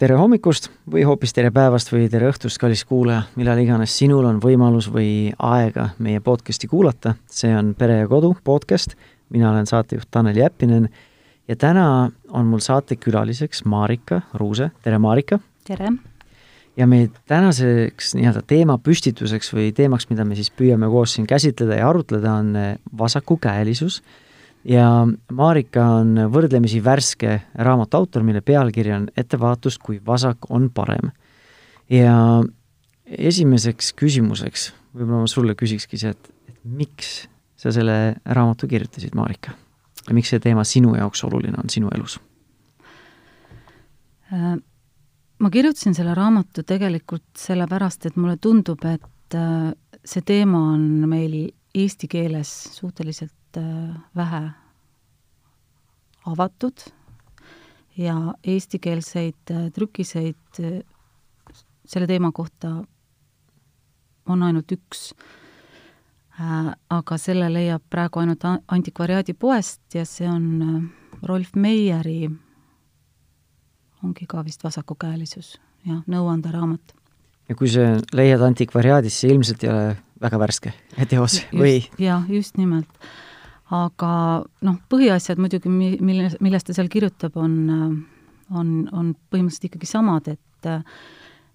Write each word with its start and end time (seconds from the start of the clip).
tere 0.00 0.16
hommikust 0.16 0.70
või 0.88 1.02
hoopis 1.04 1.34
tere 1.36 1.50
päevast 1.52 1.90
või 1.92 2.06
tere 2.08 2.30
õhtust, 2.30 2.56
kallis 2.60 2.86
kuulaja, 2.88 3.26
millal 3.36 3.58
iganes 3.60 3.92
sinul 3.98 4.24
on 4.24 4.38
võimalus 4.40 4.86
või 4.88 5.28
aega 5.44 5.90
meie 6.00 6.22
podcasti 6.24 6.70
kuulata. 6.70 7.14
see 7.28 7.52
on 7.56 7.74
Pere 7.76 7.98
ja 7.98 8.08
Kodu 8.08 8.32
podcast, 8.44 8.94
mina 9.28 9.50
olen 9.50 9.68
saatejuht 9.68 10.08
Tanel 10.10 10.40
Jeppinen 10.40 10.88
ja 11.48 11.56
täna 11.56 11.84
on 12.30 12.48
mul 12.48 12.64
saatekülaliseks 12.64 13.64
Marika 13.64 14.22
Ruuse, 14.34 14.70
tere 14.82 14.98
Marika! 14.98 15.38
tere! 15.68 15.92
ja 16.76 16.86
meie 16.86 17.10
tänaseks 17.28 18.14
nii-öelda 18.16 18.40
teemapüstituseks 18.46 19.52
või 19.52 19.68
teemaks, 19.76 20.08
mida 20.08 20.24
me 20.24 20.38
siis 20.38 20.48
püüame 20.50 20.88
koos 20.88 21.18
siin 21.18 21.28
käsitleda 21.28 21.76
ja 21.76 21.92
arutleda, 21.92 22.38
on 22.40 22.56
vasakukäelisus 22.98 24.00
ja 24.64 24.86
Marika 25.32 25.86
on 26.00 26.14
võrdlemisi 26.32 26.82
värske 26.84 27.40
raamatu 27.54 28.00
autor, 28.00 28.24
mille 28.26 28.42
pealkiri 28.44 28.92
on 28.96 29.08
Ettevaatus, 29.16 29.78
kui 29.78 30.00
vasak 30.06 30.50
on 30.50 30.70
parem. 30.74 31.12
ja 31.90 32.42
esimeseks 33.10 33.92
küsimuseks, 33.98 34.70
võib-olla 34.94 35.24
ma 35.24 35.30
sulle 35.30 35.56
küsikski 35.58 35.98
see, 35.98 36.12
et, 36.14 36.32
et 36.48 36.58
miks 36.64 37.28
sa 37.58 37.72
selle 37.74 38.16
raamatu 38.24 38.68
kirjutasid, 38.70 39.14
Marika? 39.14 39.56
ja 40.06 40.16
miks 40.16 40.32
see 40.32 40.40
teema 40.42 40.64
sinu 40.64 40.94
jaoks 40.96 41.24
oluline 41.24 41.58
on 41.60 41.70
sinu 41.70 41.90
elus? 41.94 42.18
Äh, 44.32 44.56
ma 45.38 45.50
kirjutasin 45.50 45.96
selle 45.96 46.14
raamatu 46.14 46.64
tegelikult 46.66 47.28
sellepärast, 47.38 48.06
et 48.06 48.16
mulle 48.16 48.36
tundub, 48.36 48.84
et 48.86 49.36
äh, 49.36 49.72
see 50.04 50.22
teema 50.26 50.62
on 50.74 50.86
meil 51.10 51.50
eesti 51.74 52.08
keeles 52.08 52.52
suhteliselt 52.76 53.34
Äh, 53.56 53.94
vähe 54.16 54.50
avatud 56.26 56.78
ja 57.96 58.34
eestikeelseid 58.44 59.50
äh, 59.50 59.70
trükiseid 59.74 60.60
äh, 60.60 60.82
selle 61.84 62.06
teema 62.06 62.30
kohta 62.32 62.84
on 64.26 64.42
ainult 64.42 64.72
üks. 64.72 65.14
aga 66.88 67.18
selle 67.18 67.50
leiab 67.52 67.82
praegu 67.90 68.22
ainult 68.22 68.44
antikvariaadi 68.68 69.34
poest 69.34 69.82
ja 69.94 70.06
see 70.08 70.28
on 70.28 70.88
Rolf 71.22 71.50
Meieri, 71.54 72.30
ongi 74.04 74.26
ka 74.26 74.44
vist 74.44 74.64
vasakukäelisus, 74.64 75.58
jah, 75.84 76.00
nõuanderaamat. 76.06 76.94
Ja 77.50 77.58
kui 77.58 77.70
sa 77.70 77.96
leiad 78.16 78.42
antikvariaadis, 78.46 79.18
see 79.22 79.34
ilmselt 79.34 79.66
ei 79.66 79.72
ole 79.72 79.88
väga 80.22 80.38
värske 80.40 80.72
teos 81.10 81.40
või? 81.50 81.80
jah, 81.98 82.24
just 82.30 82.56
nimelt 82.60 83.10
aga 83.74 84.12
noh, 84.66 84.78
põhiasjad 84.90 85.40
muidugi, 85.40 85.70
mille, 85.70 86.30
millest 86.42 86.68
ta 86.68 86.76
seal 86.76 86.90
kirjutab, 86.90 87.36
on, 87.38 87.54
on, 88.50 88.72
on 88.90 89.12
põhimõtteliselt 89.30 89.70
ikkagi 89.70 89.90
samad, 89.90 90.30
et 90.34 90.70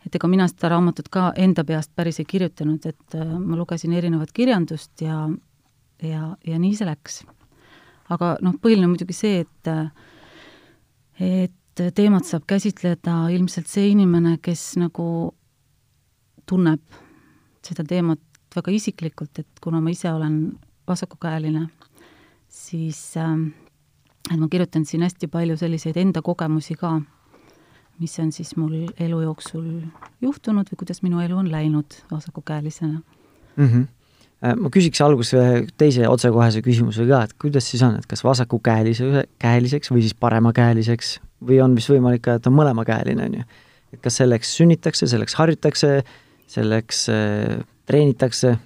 et 0.05 0.15
ega 0.19 0.27
mina 0.29 0.45
seda 0.45 0.69
raamatut 0.69 1.07
ka 1.09 1.31
enda 1.41 1.63
peast 1.65 1.89
päris 1.97 2.19
ei 2.21 2.27
kirjutanud, 2.29 2.83
et 2.85 3.15
ma 3.17 3.57
lugesin 3.57 3.93
erinevat 3.97 4.29
kirjandust 4.37 5.01
ja, 5.01 5.23
ja, 6.01 6.27
ja 6.45 6.59
nii 6.61 6.75
see 6.77 6.85
läks. 6.85 7.23
aga 8.13 8.35
noh, 8.45 8.53
põhiline 8.61 8.85
on 8.85 8.93
muidugi 8.93 9.17
see, 9.17 9.41
et 9.45 9.71
et 11.25 11.83
teemat 11.97 12.27
saab 12.29 12.45
käsitleda 12.47 13.25
ilmselt 13.33 13.67
see 13.67 13.89
inimene, 13.91 14.37
kes 14.45 14.75
nagu 14.79 15.33
tunneb 16.45 16.81
seda 17.65 17.83
teemat 17.83 18.21
väga 18.55 18.71
isiklikult, 18.71 19.39
et 19.39 19.61
kuna 19.61 19.81
ma 19.81 19.91
ise 19.91 20.11
olen 20.11 20.39
vasakukäeline 20.87 21.67
siis 22.55 23.17
äh, 23.17 23.33
et 24.31 24.39
ma 24.39 24.47
kirjutan 24.51 24.85
siin 24.87 25.03
hästi 25.05 25.29
palju 25.31 25.57
selliseid 25.59 25.97
enda 26.01 26.23
kogemusi 26.25 26.77
ka, 26.79 26.95
mis 28.01 28.15
on 28.23 28.31
siis 28.35 28.55
mul 28.59 28.87
elu 29.01 29.19
jooksul 29.27 29.67
juhtunud 30.23 30.71
või 30.71 30.79
kuidas 30.81 31.03
minu 31.05 31.21
elu 31.23 31.37
on 31.43 31.51
läinud 31.51 31.99
vasakukäelisena 32.11 32.99
mm. 32.99 33.67
-hmm. 33.67 33.85
Ma 34.45 34.69
küsiks 34.69 34.99
alguses 35.01 35.33
ühe 35.33 35.61
teise 35.79 36.09
otsekohese 36.09 36.61
küsimuse 36.61 37.05
ka, 37.07 37.21
et 37.23 37.31
kuidas 37.41 37.69
siis 37.71 37.81
on, 37.81 37.95
et 37.95 38.05
kas 38.05 38.21
vasakukäelise, 38.23 39.23
käeliseks 39.41 39.89
või 39.91 40.03
siis 40.03 40.13
paremakäeliseks 40.13 41.13
või 41.41 41.61
on 41.63 41.73
vist 41.75 41.89
võimalik 41.89 42.21
ka, 42.21 42.35
et 42.35 42.47
on 42.47 42.53
mõlemakäeline, 42.53 43.25
on 43.25 43.37
ju. 43.39 43.45
et 43.93 44.01
kas 44.03 44.19
selleks 44.19 44.51
sünnitakse, 44.57 45.07
selleks 45.07 45.33
harjutakse, 45.39 46.03
selleks 46.47 47.09
äh, 47.09 47.59
treenitakse 47.85 48.57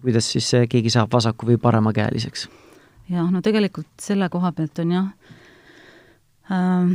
kuidas 0.00 0.32
siis 0.32 0.50
keegi 0.68 0.90
saab 0.90 1.12
vasaku- 1.12 1.46
või 1.46 1.58
paremakäeliseks? 1.60 2.48
jah, 3.10 3.28
no 3.30 3.42
tegelikult 3.42 3.90
selle 4.00 4.28
koha 4.32 4.52
pealt 4.52 4.78
on 4.78 4.92
jah 4.94 5.08
ähm, 6.50 6.94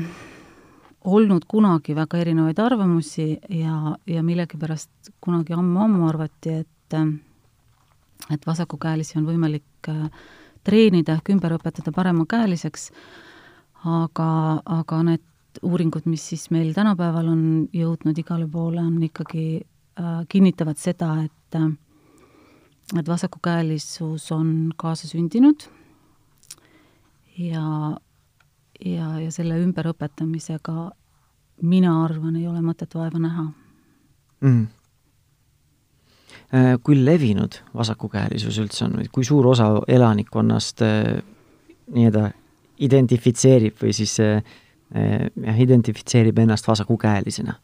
olnud 1.05 1.45
kunagi 1.47 1.95
väga 1.95 2.17
erinevaid 2.17 2.59
arvamusi 2.59 3.37
ja, 3.49 3.97
ja 4.07 4.23
millegipärast 4.23 5.11
kunagi 5.21 5.53
ammu-ammu 5.53 6.07
arvati, 6.09 6.59
et 6.63 6.97
et 8.31 8.45
vasakukäelisi 8.47 9.17
on 9.19 9.27
võimalik 9.27 9.89
äh, 9.91 10.09
treenida 10.63 11.17
ehk 11.17 11.29
ümber 11.35 11.53
õpetada 11.57 11.91
paremakäeliseks, 11.95 12.89
aga, 13.85 14.29
aga 14.65 15.01
need 15.03 15.61
uuringud, 15.61 16.07
mis 16.07 16.23
siis 16.31 16.49
meil 16.51 16.73
tänapäeval 16.73 17.27
on 17.27 17.43
jõudnud 17.73 18.17
igale 18.17 18.47
poole, 18.47 18.81
on 18.81 19.03
ikkagi 19.03 19.45
äh,, 19.59 19.76
kinnitavad 20.29 20.77
seda, 20.77 21.13
et 21.25 21.55
äh, 21.55 21.69
et 22.95 23.07
vasakukäelisus 23.07 24.31
on 24.31 24.71
kaasasündinud 24.77 25.67
ja, 27.37 27.97
ja, 28.85 29.19
ja 29.19 29.31
selle 29.31 29.59
ümberõpetamisega 29.59 30.91
mina 31.67 31.93
arvan, 32.05 32.37
ei 32.39 32.47
ole 32.47 32.63
mõtet 32.63 32.95
vaeva 32.95 33.21
näha 33.21 33.47
mm.. 34.41 34.65
Kui 36.83 36.95
levinud 36.95 37.57
vasakukäelisus 37.75 38.55
üldse 38.61 38.85
on 38.85 38.93
või 39.01 39.09
kui 39.11 39.25
suur 39.27 39.49
osa 39.51 39.65
elanikkonnast 39.91 40.83
äh, 40.85 41.17
nii-öelda 41.91 42.29
identifitseerib 42.87 43.81
või 43.81 43.91
siis 43.97 44.13
äh, 44.23 44.39
jah, 44.95 45.59
identifitseerib 45.59 46.39
ennast 46.39 46.69
vasakukäelisena? 46.69 47.57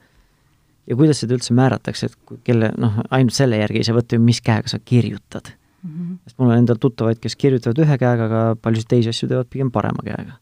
Ja 0.88 0.96
kuidas 1.00 1.22
seda 1.24 1.38
üldse 1.38 1.56
määratakse, 1.56 2.10
et 2.10 2.38
kelle, 2.48 2.72
noh, 2.78 3.02
ainult 3.10 3.36
selle 3.36 3.60
järgi 3.62 3.82
ei 3.82 3.88
saa 3.88 3.98
võtta 3.98 4.18
ju, 4.18 4.24
mis 4.24 4.42
käega 4.44 4.72
sa 4.72 4.80
kirjutad 4.80 5.54
mm. 5.84 5.90
-hmm. 5.90 6.18
sest 6.28 6.40
mul 6.40 6.52
on 6.52 6.58
endal 6.58 6.80
tuttavaid, 6.82 7.20
kes 7.24 7.36
kirjutavad 7.36 7.84
ühe 7.86 7.98
käega, 7.98 8.30
aga 8.30 8.42
paljusid 8.62 8.90
teisi 8.90 9.14
asju 9.14 9.30
teevad 9.32 9.50
pigem 9.50 9.72
parema 9.72 10.04
käega 10.04 10.38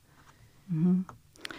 mm. 0.69 0.83
-hmm. 0.85 1.53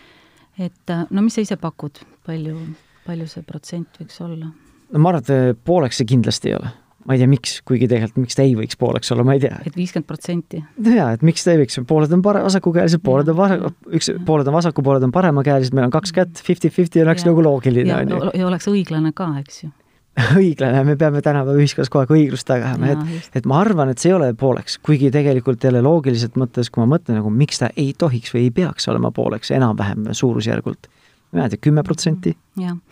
et 0.58 0.90
äh, 0.90 1.06
no 1.10 1.22
mis 1.22 1.34
sa 1.34 1.40
ise 1.40 1.56
pakud, 1.56 2.02
palju, 2.26 2.58
palju 3.06 3.26
see 3.26 3.42
protsent 3.42 4.00
võiks 4.00 4.20
olla? 4.24 4.52
no 4.92 4.98
ma 4.98 5.14
arvan, 5.14 5.24
et 5.50 5.64
pooleks 5.64 6.02
see 6.02 6.06
kindlasti 6.06 6.52
ei 6.52 6.54
ole. 6.60 6.70
Ma 7.06 7.16
ei 7.16 7.22
tea, 7.22 7.28
miks, 7.30 7.58
kuigi 7.66 7.88
tegelikult 7.90 8.22
miks 8.24 8.38
ta 8.38 8.46
ei 8.46 8.54
võiks 8.58 8.78
pooleks 8.78 9.12
olla, 9.14 9.26
ma 9.26 9.36
ei 9.36 9.42
tea. 9.42 9.58
et 9.66 9.76
viiskümmend 9.78 10.08
protsenti? 10.08 10.62
no 10.86 10.96
jaa, 10.96 11.10
et 11.16 11.26
miks 11.26 11.44
ta 11.46 11.54
ei 11.54 11.62
võiks, 11.64 11.78
pooled 11.88 12.14
on 12.14 12.24
pare-, 12.24 12.44
vasakukäelised, 12.46 13.02
pooled 13.04 13.30
on 13.32 13.38
vasa-, 13.38 13.60
üks, 13.98 14.12
pooled 14.26 14.50
on 14.50 14.58
vasaku, 14.58 14.86
pooled 14.86 15.06
on 15.08 15.14
paremakäelised, 15.14 15.76
meil 15.76 15.88
on 15.88 15.94
kaks 15.94 16.14
kätt, 16.16 16.42
fifty-fifty 16.46 17.04
oleks 17.04 17.26
nagu 17.28 17.44
loogiline, 17.44 17.94
on 18.00 18.16
ju. 18.16 18.34
ja 18.40 18.48
oleks 18.48 18.70
õiglane 18.70 19.14
ka, 19.16 19.32
eks 19.42 19.64
ju 19.64 19.72
õiglane, 20.42 20.82
me 20.84 20.96
peame 21.00 21.22
tänapäeva 21.24 21.60
ühiskonnas 21.60 21.90
kogu 21.92 22.04
aeg 22.04 22.14
õiglust 22.16 22.46
tagama, 22.48 22.92
et, 22.92 23.28
et 23.38 23.46
ma 23.48 23.62
arvan, 23.62 23.92
et 23.92 24.02
see 24.02 24.10
ei 24.10 24.16
ole 24.18 24.32
pooleks, 24.38 24.76
kuigi 24.84 25.08
tegelikult 25.14 25.64
jälle 25.64 25.80
loogiliselt 25.84 26.36
mõttes, 26.40 26.68
kui 26.72 26.84
ma 26.84 26.90
mõtlen 26.96 27.20
nagu 27.20 27.32
miks 27.32 27.62
ta 27.62 27.70
ei 27.80 27.94
tohiks 27.98 28.34
või 28.34 28.46
ei 28.46 28.52
peaks 28.54 28.88
olema 28.92 29.12
pooleks 29.14 29.54
enam-vähem 29.56 30.10
suurusjärgult, 30.18 30.90
ma 31.32 31.46
ei 31.46 31.54
tea, 31.54 31.62
kümme 31.68 31.84
protsenti, 31.86 32.34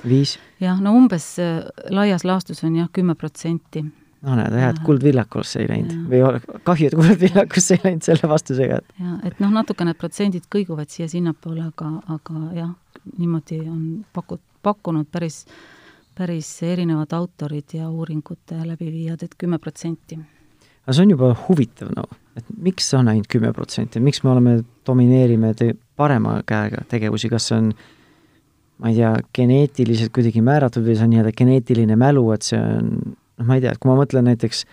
viis? 0.09 0.39
jah, 0.65 0.81
no 0.81 0.95
umbes 0.97 1.35
äh, 1.43 1.61
laias 1.93 2.25
laastus 2.25 2.65
on 2.65 2.81
jah, 2.81 2.89
kümme 2.93 3.17
protsenti. 3.21 3.85
No 4.27 4.37
näed, 4.37 4.55
hea, 4.61 4.71
et 4.75 4.83
Kuldvillakusse 4.85 5.63
ei 5.63 5.69
läinud 5.71 5.97
ja. 5.97 6.05
või 6.13 6.61
kahju, 6.67 6.91
et 6.91 6.97
Kuldvillakusse 7.01 7.79
ei 7.79 7.85
läinud 7.87 8.07
selle 8.07 8.31
vastusega, 8.31 8.81
jah, 9.01 9.19
et 9.29 9.43
noh, 9.43 9.53
natuke 9.55 9.87
need 9.89 9.99
protsendid 10.01 10.49
kõiguvad 10.53 10.93
siia-sinnapoole, 10.93 11.71
aga, 11.73 11.93
aga 12.17 12.47
jah, 12.59 12.73
niimoodi 13.17 13.61
on 13.67 13.85
pakut-, 14.17 14.45
pakkunud 14.67 15.09
päris 15.13 15.45
päris 16.21 16.49
erinevad 16.67 17.13
autorid 17.17 17.73
ja 17.73 17.87
uuringute 17.89 18.59
läbiviijad, 18.67 19.23
et 19.25 19.37
kümme 19.39 19.59
protsenti. 19.59 20.19
aga 20.85 20.97
see 20.97 21.07
on 21.07 21.15
juba 21.15 21.31
huvitav, 21.47 21.93
no, 21.97 22.05
et 22.37 22.45
miks 22.61 22.91
on 22.99 23.09
ainult 23.09 23.31
kümme 23.31 23.53
protsenti, 23.57 24.03
miks 24.05 24.21
me 24.25 24.35
oleme, 24.35 24.59
domineerime 24.87 25.55
te-, 25.57 25.73
parema 25.97 26.41
käega 26.47 26.85
tegevusi, 26.91 27.31
kas 27.33 27.49
see 27.49 27.57
on 27.57 27.73
ma 28.81 28.91
ei 28.91 28.97
tea, 28.97 29.15
geneetiliselt 29.37 30.13
kuidagi 30.17 30.43
määratud 30.45 30.85
või 30.85 30.97
see 30.97 31.07
on 31.07 31.13
nii-öelda 31.15 31.33
geneetiline 31.37 31.97
mälu, 32.01 32.25
et 32.37 32.47
see 32.49 32.61
on, 32.61 32.93
noh, 33.41 33.47
ma 33.49 33.59
ei 33.59 33.65
tea, 33.65 33.75
et 33.75 33.83
kui 33.83 33.91
ma 33.91 33.99
mõtlen 33.99 34.29
näiteks 34.31 34.65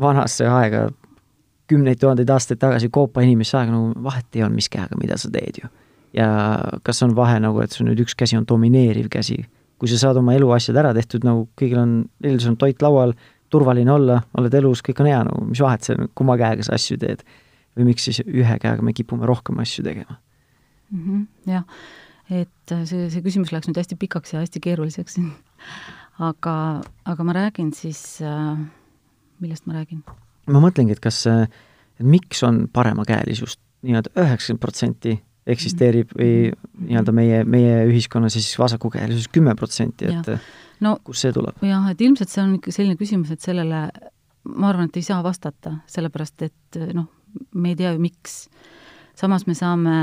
vanasse 0.00 0.48
aega, 0.50 0.88
kümneid 1.70 2.00
tuhandeid 2.00 2.30
aastaid 2.30 2.60
tagasi 2.62 2.88
koopa 2.92 3.24
inimesse 3.26 3.58
aega, 3.58 3.74
nagu 3.74 4.06
vahet 4.06 4.38
ei 4.38 4.46
olnud, 4.46 4.58
mis 4.58 4.70
käega, 4.72 4.98
mida 5.00 5.18
sa 5.20 5.30
teed 5.32 5.62
ju. 5.62 5.70
ja 6.16 6.28
kas 6.82 7.02
on 7.04 7.14
vahe 7.16 7.38
nagu, 7.42 7.60
et 7.60 7.74
sul 7.74 7.88
nüüd 7.90 8.00
üks 8.06 8.16
käsi 8.18 8.38
on 8.38 8.46
domineeriv 8.48 9.10
käsi 9.12 9.42
kui 9.80 9.90
sa 9.90 9.98
saad 10.00 10.20
oma 10.20 10.34
eluasjad 10.36 10.78
ära 10.80 10.92
tehtud, 10.96 11.24
nagu 11.26 11.46
kõigil 11.58 11.80
on, 11.80 11.96
ilus 12.24 12.46
on 12.48 12.56
toit 12.60 12.80
laual, 12.84 13.12
turvaline 13.52 13.92
olla, 13.92 14.20
oled 14.38 14.54
elus, 14.58 14.82
kõik 14.84 15.02
on 15.04 15.10
hea, 15.10 15.18
nagu 15.28 15.44
mis 15.50 15.60
vahet 15.62 15.86
seal, 15.86 16.08
kumma 16.16 16.38
käega 16.40 16.64
sa 16.66 16.76
asju 16.78 16.98
teed. 17.02 17.24
või 17.76 17.90
miks 17.90 18.06
siis 18.08 18.22
ühe 18.24 18.54
käega 18.56 18.80
me 18.80 18.94
kipume 18.96 19.26
rohkem 19.28 19.58
asju 19.60 19.84
tegema 19.84 20.16
mm? 20.16 21.02
-hmm, 21.02 21.26
jah, 21.52 21.64
et 22.30 22.72
see, 22.88 23.10
see 23.12 23.20
küsimus 23.20 23.52
läks 23.52 23.68
nüüd 23.68 23.76
hästi 23.76 23.98
pikaks 24.00 24.32
ja 24.32 24.40
hästi 24.40 24.62
keeruliseks 24.64 25.18
aga, 26.18 26.56
aga 27.04 27.24
ma 27.24 27.36
räägin 27.36 27.72
siis 27.76 28.20
äh,, 28.22 28.58
millest 29.40 29.66
ma 29.66 29.78
räägin? 29.78 30.02
ma 30.46 30.62
mõtlengi, 30.62 30.96
et 30.96 31.02
kas, 31.02 31.24
et 31.26 32.06
miks 32.06 32.42
on 32.46 32.66
paremakäelisust 32.72 33.60
nii-öelda 33.86 34.12
üheksakümmend 34.16 34.62
protsenti 34.62 35.16
eksisteerib 35.46 36.10
või 36.18 36.32
mhm. 36.50 36.86
nii-öelda 36.88 37.14
meie, 37.14 37.44
meie 37.44 37.76
ühiskonnas 37.90 38.34
ja 38.34 38.42
siis 38.42 38.58
vasakukäelisus 38.58 39.28
kümme 39.32 39.54
protsenti, 39.58 40.10
et 40.10 40.32
ja. 40.32 40.38
no, 40.80 40.96
kust 41.04 41.26
see 41.26 41.34
tuleb? 41.36 41.62
jah, 41.66 41.90
et 41.92 42.02
ilmselt 42.02 42.32
see 42.32 42.42
on 42.42 42.56
ikka 42.58 42.74
selline 42.74 42.98
küsimus, 42.98 43.30
et 43.34 43.44
sellele 43.44 43.86
ma 44.46 44.70
arvan, 44.70 44.90
et 44.90 44.98
ei 44.98 45.06
saa 45.06 45.22
vastata, 45.26 45.78
sellepärast 45.90 46.46
et 46.46 46.80
noh, 46.94 47.08
me 47.54 47.72
ei 47.72 47.78
tea 47.78 47.92
ju, 47.94 48.02
miks. 48.02 48.46
samas 49.18 49.46
me 49.46 49.54
saame 49.58 49.96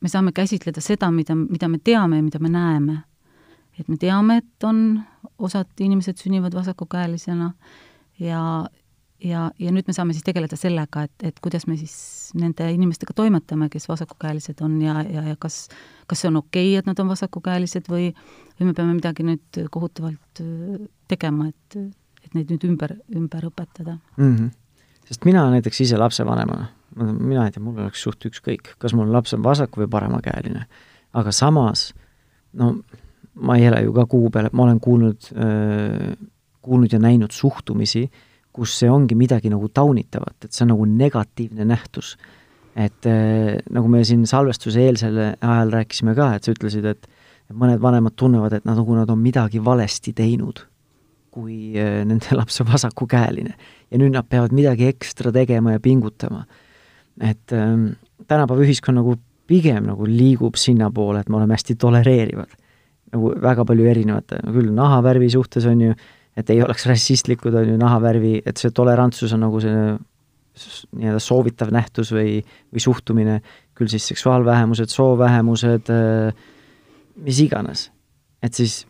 me 0.00 0.08
saame 0.08 0.32
käsitleda 0.32 0.80
seda, 0.84 1.10
mida, 1.10 1.34
mida 1.34 1.68
me 1.68 1.78
teame 1.82 2.20
ja 2.20 2.22
mida 2.22 2.38
me 2.38 2.50
näeme. 2.52 2.96
Et 3.80 3.88
me 3.88 3.98
teame, 4.00 4.40
et 4.42 4.64
on, 4.64 5.00
osad 5.38 5.68
inimesed 5.80 6.18
sünnivad 6.20 6.54
vasakukäelisena 6.56 7.50
ja, 8.22 8.42
ja, 9.24 9.42
ja 9.58 9.72
nüüd 9.74 9.88
me 9.88 9.94
saame 9.96 10.16
siis 10.16 10.24
tegeleda 10.24 10.56
sellega, 10.56 11.04
et, 11.08 11.26
et 11.30 11.40
kuidas 11.44 11.66
me 11.68 11.76
siis 11.80 11.96
nende 12.38 12.68
inimestega 12.72 13.16
toimetame, 13.16 13.68
kes 13.72 13.88
vasakukäelised 13.90 14.62
on 14.64 14.78
ja, 14.82 15.00
ja, 15.04 15.26
ja 15.30 15.36
kas, 15.40 15.66
kas 16.08 16.24
see 16.24 16.30
on 16.32 16.40
okei 16.42 16.70
okay,, 16.70 16.80
et 16.80 16.88
nad 16.88 17.04
on 17.04 17.12
vasakukäelised 17.12 17.90
või, 17.92 18.10
või 18.58 18.70
me 18.70 18.76
peame 18.76 18.96
midagi 18.96 19.26
nüüd 19.26 19.62
kohutavalt 19.74 20.44
äh, 20.44 20.86
tegema, 21.12 21.50
et, 21.52 21.80
et 22.24 22.38
neid 22.38 22.54
nüüd 22.54 22.68
ümber, 22.70 22.96
ümber 23.14 23.50
õpetada 23.50 23.98
mm. 24.16 24.32
-hmm. 24.32 24.50
sest 25.10 25.28
mina 25.28 25.48
näiteks 25.52 25.84
ise 25.84 26.00
lapsevanemana 26.00 26.72
mina 26.96 27.44
ei 27.44 27.52
tea, 27.52 27.62
mul 27.62 27.76
oleks 27.82 28.00
suht 28.02 28.24
ükskõik, 28.28 28.72
kas 28.80 28.94
mul 28.96 29.10
laps 29.12 29.34
on 29.36 29.42
vasak- 29.44 29.76
või 29.76 29.88
paremakäeline. 29.90 30.66
aga 31.16 31.32
samas, 31.32 31.94
no 32.52 32.82
ma 33.36 33.58
ei 33.58 33.66
ela 33.68 33.82
ju 33.84 33.92
ka 33.96 34.06
kuu 34.10 34.30
peal, 34.32 34.48
et 34.48 34.56
ma 34.56 34.64
olen 34.66 34.80
kuulnud 34.80 35.30
kuulnud 36.66 36.92
ja 36.92 36.98
näinud 36.98 37.30
suhtumisi, 37.30 38.08
kus 38.52 38.72
see 38.80 38.88
ongi 38.90 39.14
midagi 39.14 39.52
nagu 39.52 39.68
taunitavat, 39.70 40.48
et 40.48 40.52
see 40.56 40.64
on 40.64 40.72
nagu 40.72 40.86
negatiivne 40.88 41.66
nähtus. 41.68 42.16
et 42.76 43.06
nagu 43.72 43.88
me 43.88 44.02
siin 44.04 44.26
salvestuse 44.28 44.82
eelsel 44.84 45.14
ajal 45.40 45.70
rääkisime 45.72 46.12
ka, 46.14 46.34
et 46.36 46.44
sa 46.44 46.52
ütlesid, 46.52 46.84
et 46.84 47.06
mõned 47.48 47.80
vanemad 47.80 48.12
tunnevad, 48.20 48.52
et 48.52 48.66
nad, 48.68 48.76
nagu 48.76 48.96
nad 48.98 49.08
on 49.08 49.22
midagi 49.22 49.62
valesti 49.64 50.12
teinud, 50.12 50.60
kui 51.32 51.72
nende 51.78 52.36
laps 52.36 52.60
on 52.60 52.68
vasakukäeline. 52.72 53.54
ja 53.90 53.98
nüüd 53.98 54.12
nad 54.12 54.28
peavad 54.28 54.52
midagi 54.52 54.90
ekstra 54.90 55.32
tegema 55.32 55.72
ja 55.72 55.80
pingutama 55.80 56.44
et 57.20 57.52
ähm, 57.52 57.96
tänapäeva 58.28 58.64
ühiskond 58.64 59.00
nagu 59.00 59.16
pigem 59.46 59.86
nagu 59.86 60.06
liigub 60.08 60.56
sinnapoole, 60.58 61.22
et 61.22 61.28
me 61.28 61.38
oleme 61.38 61.54
hästi 61.54 61.76
tolereerivad. 61.80 62.56
Nagu 63.14 63.32
väga 63.42 63.64
palju 63.68 63.86
erinevate, 63.90 64.40
küll 64.54 64.72
nahavärvi 64.74 65.30
suhtes 65.32 65.66
on 65.70 65.84
ju, 65.86 65.94
et 66.36 66.50
ei 66.52 66.60
oleks 66.64 66.86
rassistlikud, 66.88 67.54
on 67.54 67.72
ju, 67.72 67.78
nahavärvi, 67.80 68.40
et 68.46 68.60
see 68.60 68.74
tolerantsus 68.74 69.34
on 69.36 69.44
nagu 69.46 69.62
selline 69.62 69.96
nii-öelda 70.96 71.20
soovitav 71.20 71.68
nähtus 71.74 72.10
või, 72.16 72.38
või 72.72 72.80
suhtumine, 72.80 73.40
küll 73.76 73.90
siis 73.92 74.06
seksuaalvähemused, 74.08 74.88
soovähemused 74.88 75.90
äh,, 75.92 76.46
mis 77.26 77.40
iganes. 77.44 77.90
et 78.42 78.56
siis 78.56 78.84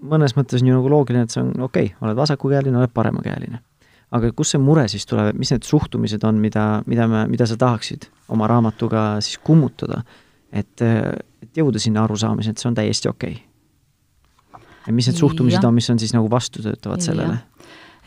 mõnes 0.00 0.36
mõttes 0.38 0.62
on 0.62 0.70
ju 0.70 0.76
nagu 0.78 0.92
loogiline, 0.92 1.26
et 1.26 1.34
see 1.34 1.42
on 1.42 1.50
okei 1.66 1.90
okay,, 1.90 1.98
oled 2.06 2.18
vasakukäeline, 2.18 2.78
oled 2.78 2.94
paremakäeline 2.94 3.60
aga 4.14 4.32
kust 4.34 4.54
see 4.54 4.62
mure 4.62 4.86
siis 4.90 5.06
tuleb, 5.06 5.30
et 5.30 5.38
mis 5.38 5.52
need 5.54 5.66
suhtumised 5.66 6.24
on, 6.26 6.40
mida, 6.42 6.64
mida 6.90 7.06
me, 7.10 7.24
mida 7.30 7.46
sa 7.46 7.56
tahaksid 7.60 8.08
oma 8.34 8.48
raamatuga 8.50 9.04
siis 9.24 9.38
kummutada, 9.44 10.02
et, 10.52 10.82
et 10.82 11.56
jõuda 11.56 11.82
sinna 11.82 12.04
arusaamiseni, 12.04 12.56
et 12.56 12.62
see 12.62 12.70
on 12.70 12.78
täiesti 12.78 13.08
okei 13.10 13.36
okay.? 13.36 13.46
ja 14.86 14.92
mis 14.96 15.08
need 15.10 15.18
suhtumised 15.20 15.62
ja. 15.62 15.68
on, 15.68 15.74
mis 15.76 15.90
on 15.90 15.98
siis 15.98 16.14
nagu 16.16 16.30
vastutöötavad 16.30 17.04
sellele? 17.04 17.38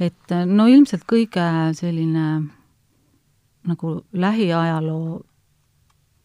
et 0.01 0.35
no 0.49 0.67
ilmselt 0.67 1.05
kõige 1.09 1.45
selline 1.77 2.27
nagu 3.69 3.93
lähiajaloo 4.11 5.21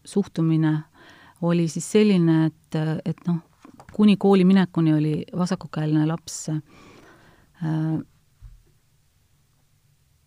suhtumine 0.05 0.79
oli 1.41 1.67
siis 1.71 1.91
selline, 1.91 2.49
et, 2.49 2.75
et 3.05 3.27
noh, 3.27 3.37
kuni 3.93 4.17
kooli 4.17 4.43
minekuni 4.45 4.93
oli 4.93 5.13
vasakukäeline 5.37 6.07
laps 6.07 6.49
äh, 6.49 6.57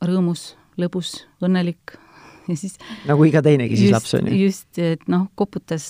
rõõmus, 0.02 0.52
lõbus, 0.80 1.14
õnnelik 1.44 1.96
ja 2.48 2.56
siis 2.58 2.76
nagu 3.08 3.24
iga 3.28 3.42
teinegi 3.44 3.76
siis 3.76 3.90
just, 3.90 3.96
laps 3.96 4.14
on 4.18 4.28
ju? 4.28 4.38
just, 4.46 4.68
et 4.82 5.06
noh, 5.12 5.28
koputas, 5.38 5.86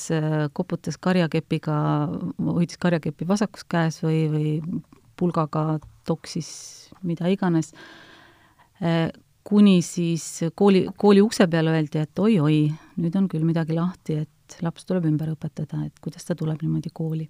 koputas 0.56 0.98
karjakepiga, 1.00 1.76
hoidis 2.52 2.80
karjakepi 2.82 3.28
vasakus 3.28 3.66
käes 3.68 4.00
või, 4.04 4.22
või 4.32 4.54
pulgaga 5.18 5.78
toksis 6.08 6.52
mida 7.06 7.30
iganes, 7.32 7.72
kuni 9.46 9.80
siis 9.86 10.26
kooli, 10.54 10.86
kooli 10.98 11.22
ukse 11.24 11.48
peale 11.50 11.72
öeldi, 11.74 12.02
et 12.02 12.22
oi-oi, 12.22 12.62
nüüd 13.02 13.18
on 13.18 13.28
küll 13.30 13.46
midagi 13.46 13.74
lahti, 13.74 14.20
et 14.22 14.62
laps 14.62 14.86
tuleb 14.86 15.06
ümber 15.08 15.32
õpetada, 15.32 15.82
et 15.86 16.02
kuidas 16.02 16.26
ta 16.28 16.36
tuleb 16.38 16.62
niimoodi 16.62 16.92
kooli. 16.94 17.28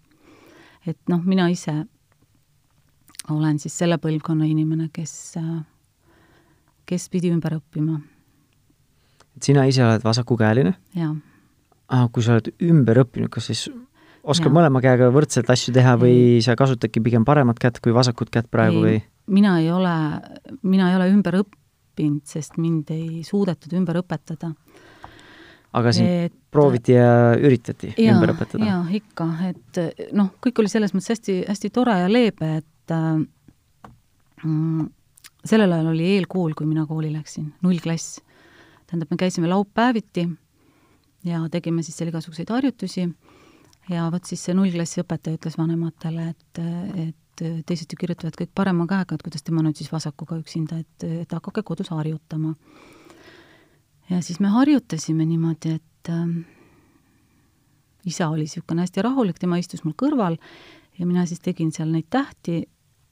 et 0.87 0.99
noh, 1.09 1.23
mina 1.25 1.49
ise 1.49 1.85
olen 3.31 3.59
siis 3.63 3.77
selle 3.79 4.01
põlvkonna 4.03 4.49
inimene, 4.51 4.89
kes 4.93 5.13
äh, 5.39 5.61
kes 6.87 7.09
pidi 7.13 7.31
ümber 7.33 7.57
õppima. 7.59 8.01
Et 9.37 9.49
sina 9.49 9.65
ise 9.69 9.85
oled 9.85 10.05
vasakukäeline? 10.05 10.75
Ah, 11.93 12.07
kui 12.13 12.25
sa 12.25 12.37
oled 12.37 12.53
ümber 12.65 13.03
õppinud, 13.05 13.31
kas 13.33 13.51
siis 13.51 13.67
oskad 14.23 14.51
ja. 14.51 14.55
mõlema 14.55 14.83
käega 14.85 15.11
võrdselt 15.15 15.51
asju 15.53 15.75
teha 15.75 15.97
või 16.01 16.15
ei. 16.37 16.45
sa 16.45 16.57
kasutadki 16.59 17.03
pigem 17.05 17.27
paremat 17.29 17.59
kätt 17.63 17.81
kui 17.83 17.95
vasakut 17.95 18.31
kätt 18.33 18.51
praegu 18.53 18.85
ei. 18.85 18.85
või? 18.85 19.03
mina 19.33 19.57
ei 19.63 19.69
ole, 19.73 19.97
mina 20.63 20.91
ei 20.91 20.99
ole 20.99 21.11
ümber 21.13 21.41
õppinud, 21.43 22.25
sest 22.29 22.59
mind 22.63 22.91
ei 22.95 23.23
suudetud 23.27 23.75
ümber 23.79 24.01
õpetada. 24.03 24.53
aga 25.73 25.93
sind 25.95 26.27
et... 26.29 26.35
prooviti 26.53 26.97
ja 26.97 27.35
üritati 27.39 27.95
ja, 27.97 28.15
ümber 28.15 28.35
õpetada? 28.35 28.67
jaa, 28.67 28.83
ikka, 28.99 29.29
et 29.51 29.85
noh, 30.17 30.35
kõik 30.43 30.63
oli 30.63 30.73
selles 30.73 30.95
mõttes 30.95 31.17
hästi, 31.17 31.39
hästi 31.49 31.71
tore 31.75 31.99
ja 32.05 32.11
leebe, 32.11 32.57
et 32.63 32.95
äh, 32.95 33.23
mm, 34.45 34.91
sellel 35.45 35.73
ajal 35.75 35.93
oli 35.95 36.13
eelkool, 36.17 36.55
kui 36.59 36.69
mina 36.69 36.87
kooli 36.87 37.13
läksin, 37.15 37.53
nullklass. 37.65 38.21
Tähendab, 38.93 39.09
me 39.11 39.17
käisime 39.17 39.49
laupäeviti 39.49 40.27
ja 41.25 41.41
tegime 41.51 41.83
siis 41.83 41.97
seal 41.97 42.11
igasuguseid 42.13 42.51
harjutusi 42.53 43.07
ja 43.89 44.07
vot 44.13 44.29
siis 44.29 44.45
see 44.45 44.55
nullklassi 44.57 45.01
õpetaja 45.01 45.39
ütles 45.39 45.57
vanematele, 45.59 46.29
et, 46.35 46.61
et 47.09 47.45
teised 47.67 47.89
ju 47.89 47.99
kirjutavad 47.99 48.37
kõik 48.37 48.53
parema 48.55 48.87
käega, 48.91 49.17
et 49.17 49.25
kuidas 49.25 49.45
tema 49.47 49.65
nüüd 49.65 49.79
siis 49.81 49.89
vasakuga 49.93 50.37
üksinda, 50.43 50.83
et, 50.83 51.07
et 51.25 51.33
hakake 51.33 51.65
kodus 51.67 51.89
harjutama. 51.95 52.55
ja 54.11 54.21
siis 54.23 54.41
me 54.41 54.53
harjutasime 54.53 55.25
niimoodi, 55.27 55.79
et 55.81 56.13
äh, 56.13 56.37
isa 58.05 58.29
oli 58.29 58.45
niisugune 58.45 58.85
hästi 58.85 59.09
rahulik, 59.09 59.41
tema 59.41 59.57
istus 59.59 59.87
mul 59.87 59.97
kõrval 59.97 60.37
ja 60.99 61.07
mina 61.07 61.25
siis 61.27 61.41
tegin 61.41 61.73
seal 61.73 61.89
neid 61.89 62.11
tähti 62.11 62.67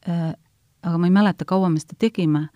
äh,, 0.08 0.34
aga 0.82 0.98
ma 0.98 1.08
ei 1.08 1.14
mäleta, 1.14 1.48
kaua 1.48 1.72
me 1.72 1.80
seda 1.80 1.96
tegime, 1.98 2.48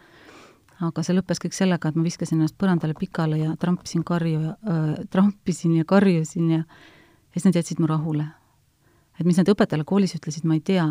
aga 0.89 1.05
see 1.05 1.17
lõppes 1.17 1.41
kõik 1.43 1.57
sellega, 1.57 1.91
et 1.91 1.97
ma 1.99 2.05
viskasin 2.07 2.39
ennast 2.39 2.57
põrandale 2.61 2.97
pikali 2.99 3.41
ja 3.43 3.55
trampisin 3.61 4.05
karju 4.07 4.41
ja 4.41 4.57
äh,, 4.69 4.93
trampisin 5.11 5.79
ja 5.79 5.89
karjusin 5.89 6.51
ja 6.59 6.65
ja 7.35 7.41
siis 7.41 7.49
nad 7.49 7.59
jätsid 7.59 7.81
mu 7.83 7.87
rahule. 7.87 8.27
et 9.21 9.27
mis 9.27 9.39
nad 9.39 9.49
õpetajale 9.51 9.85
koolis 9.87 10.15
ütlesid, 10.17 10.47
ma 10.47 10.55
ei 10.55 10.61
tea. 10.61 10.87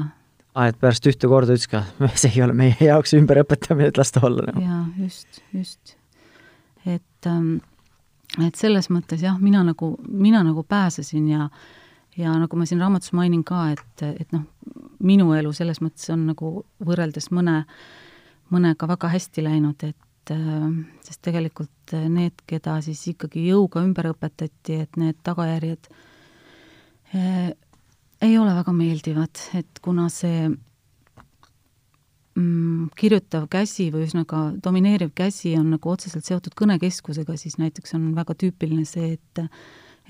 aa, 0.53 0.67
et 0.67 0.79
pärast 0.79 1.07
ühte 1.07 1.27
korda 1.27 1.55
ütles 1.55 1.69
ka, 1.71 1.85
see 2.21 2.33
ei 2.35 2.43
ole 2.45 2.55
meie 2.57 2.77
jaoks 2.79 3.15
ümberõpetamine, 3.19 3.91
et 3.91 3.99
las 3.99 4.11
ta 4.11 4.23
olla 4.27 4.47
nagu. 4.49 4.63
jaa, 4.63 4.83
just, 4.99 5.43
just. 5.53 5.95
et 6.85 7.29
ähm, 7.29 7.55
et 8.41 8.55
selles 8.59 8.89
mõttes 8.89 9.21
jah, 9.23 9.37
mina 9.39 9.63
nagu, 9.63 9.95
mina 10.07 10.43
nagu 10.43 10.63
pääsesin 10.63 11.29
ja 11.29 11.49
ja 12.17 12.33
nagu 12.37 12.57
ma 12.57 12.65
siin 12.69 12.81
raamatus 12.81 13.13
mainin 13.17 13.43
ka, 13.43 13.71
et, 13.73 14.03
et 14.21 14.33
noh, 14.35 14.43
minu 15.01 15.31
elu 15.33 15.53
selles 15.53 15.79
mõttes 15.81 16.11
on 16.13 16.27
nagu 16.29 16.51
võrreldes 16.85 17.31
mõne, 17.33 17.63
mõnega 18.53 18.87
väga 18.89 19.11
hästi 19.13 19.43
läinud, 19.45 19.83
et 19.87 20.33
äh, 20.33 20.67
sest 21.05 21.21
tegelikult 21.25 21.95
need, 22.09 22.43
keda 22.49 22.79
siis 22.85 23.01
ikkagi 23.13 23.47
jõuga 23.49 23.83
ümber 23.85 24.11
õpetati, 24.13 24.79
et 24.85 24.99
need 25.01 25.19
tagajärjed 25.25 25.89
äh, 27.17 27.49
ei 28.23 28.37
ole 28.39 28.53
väga 28.55 28.73
meeldivad, 28.75 29.41
et 29.57 29.81
kuna 29.83 30.07
see 30.13 30.47
mm, 32.37 32.89
kirjutav 32.99 33.47
käsi 33.51 33.89
või 33.93 34.05
ühesõnaga 34.05 34.43
domineeriv 34.63 35.11
käsi 35.17 35.55
on 35.59 35.73
nagu 35.75 35.91
otseselt 35.91 36.25
seotud 36.27 36.55
kõnekeskusega, 36.59 37.35
siis 37.39 37.59
näiteks 37.61 37.97
on 37.97 38.11
väga 38.17 38.37
tüüpiline 38.39 38.85
see, 38.89 39.17
et 39.17 39.47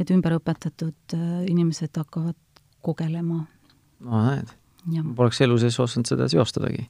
et 0.01 0.09
ümberõpetatud 0.09 1.13
äh, 1.13 1.43
inimesed 1.51 1.93
hakkavad 1.99 2.37
kogelema. 2.81 3.43
no 4.01 4.21
näed, 4.25 4.53
poleks 5.15 5.41
elu 5.45 5.57
sees 5.61 5.77
osanud 5.79 6.09
seda 6.09 6.27
seostadagi. 6.31 6.87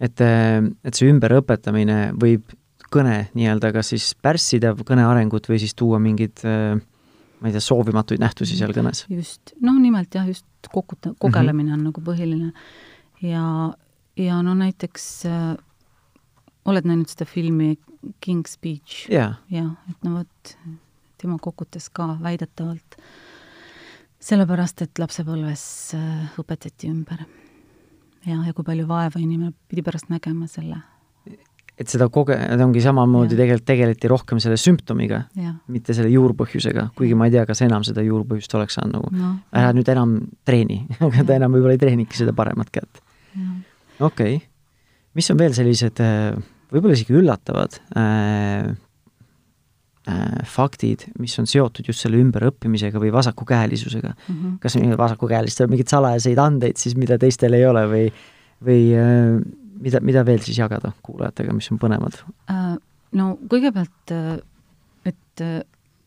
Et, 0.00 0.20
äh, 0.24 0.60
et 0.84 0.96
see 0.96 1.10
ümberõpetamine 1.12 2.10
võib 2.20 2.54
kõne 2.90 3.28
nii-öelda 3.38 3.70
kas 3.74 3.92
siis 3.92 4.12
pärssida 4.18 4.74
kõne 4.86 5.04
arengut 5.06 5.46
või 5.50 5.60
siis 5.62 5.76
tuua 5.78 6.00
mingid 6.02 6.42
äh, 6.48 6.80
ma 7.40 7.48
ei 7.48 7.54
tea, 7.54 7.62
soovimatuid 7.64 8.20
nähtusi 8.22 8.58
seal 8.58 8.74
kõnes. 8.76 9.04
just, 9.12 9.54
noh 9.64 9.78
nimelt 9.80 10.14
jah, 10.14 10.28
just 10.28 10.46
kokuta-, 10.72 11.14
kogelemine 11.18 11.70
mm 11.70 11.74
-hmm. 11.74 11.78
on 11.78 11.84
nagu 11.84 12.00
põhiline. 12.00 12.52
ja, 13.22 13.72
ja 14.16 14.42
no 14.42 14.54
näiteks 14.54 15.26
äh, 15.26 15.56
oled 16.64 16.84
näinud 16.84 17.08
seda 17.08 17.24
filmi 17.24 17.78
King's 18.26 18.56
Speech? 18.58 19.08
jaa. 19.10 19.34
jah, 19.50 19.72
et 19.90 20.04
no 20.04 20.18
vot, 20.18 20.56
tema 21.18 21.38
kokutas 21.38 21.90
ka 21.90 22.16
väidetavalt 22.22 23.00
sellepärast, 24.20 24.82
et 24.82 25.00
lapsepõlves 25.00 25.94
äh, 25.96 26.40
õpetati 26.40 26.90
ümber. 26.92 27.24
Jah, 28.26 28.40
ja 28.46 28.54
kui 28.56 28.66
palju 28.66 28.86
vaeva 28.88 29.20
inimene 29.20 29.52
pidi 29.70 29.84
pärast 29.86 30.10
nägema 30.12 30.48
selle. 30.50 30.80
Et 31.80 31.88
seda 31.88 32.10
koge-, 32.12 32.36
ongi 32.60 32.82
samamoodi 32.84 33.38
tegelikult 33.38 33.66
tegeleti 33.70 34.08
rohkem 34.12 34.40
selle 34.42 34.58
sümptomiga, 34.60 35.22
mitte 35.72 35.96
selle 35.96 36.10
juurpõhjusega, 36.12 36.90
kuigi 36.98 37.16
ma 37.16 37.30
ei 37.30 37.34
tea, 37.38 37.46
kas 37.48 37.62
enam 37.64 37.86
seda 37.86 38.04
juurpõhjust 38.04 38.56
oleks 38.58 38.76
saanud 38.76 38.98
nagu 38.98 39.12
no,, 39.16 39.32
ära 39.56 39.72
nüüd 39.76 39.88
enam 39.88 40.18
treeni 40.44 40.82
aga 41.06 41.24
ta 41.24 41.38
enam 41.40 41.56
võib-olla 41.56 41.78
ei 41.78 41.80
treenigi 41.80 42.20
seda 42.20 42.36
paremat 42.36 42.68
kätt. 42.74 43.00
okei. 43.32 44.04
Okay., 44.04 44.38
mis 45.16 45.32
on 45.32 45.40
veel 45.40 45.56
sellised 45.56 46.04
äh, 46.04 46.36
võib-olla 46.70 46.98
isegi 46.98 47.16
üllatavad 47.16 47.80
äh, 47.96 48.68
faktid, 50.48 51.06
mis 51.18 51.36
on 51.38 51.46
seotud 51.50 51.86
just 51.88 52.04
selle 52.04 52.18
ümberõppimisega 52.20 53.00
või 53.02 53.12
vasakukäelisusega 53.14 54.10
mm. 54.10 54.34
-hmm. 54.34 54.58
kas 54.62 54.76
vasakukäelistel 54.98 55.68
on 55.68 55.74
mingeid 55.74 55.92
salajaseid 55.92 56.38
andeid 56.38 56.80
siis, 56.80 56.96
mida 56.96 57.18
teistel 57.18 57.54
ei 57.58 57.66
ole 57.66 57.86
või, 57.90 58.04
või 58.66 58.84
äh, 58.96 59.40
mida, 59.80 60.00
mida 60.04 60.22
veel 60.26 60.40
siis 60.44 60.60
jagada 60.60 60.92
kuulajatega, 61.04 61.54
mis 61.56 61.68
on 61.72 61.80
põnevad? 61.80 62.20
Äh, 62.52 62.76
no 63.18 63.32
kõigepealt, 63.50 64.14
äh, 64.14 64.38
et 65.08 65.44
äh, 65.44 65.60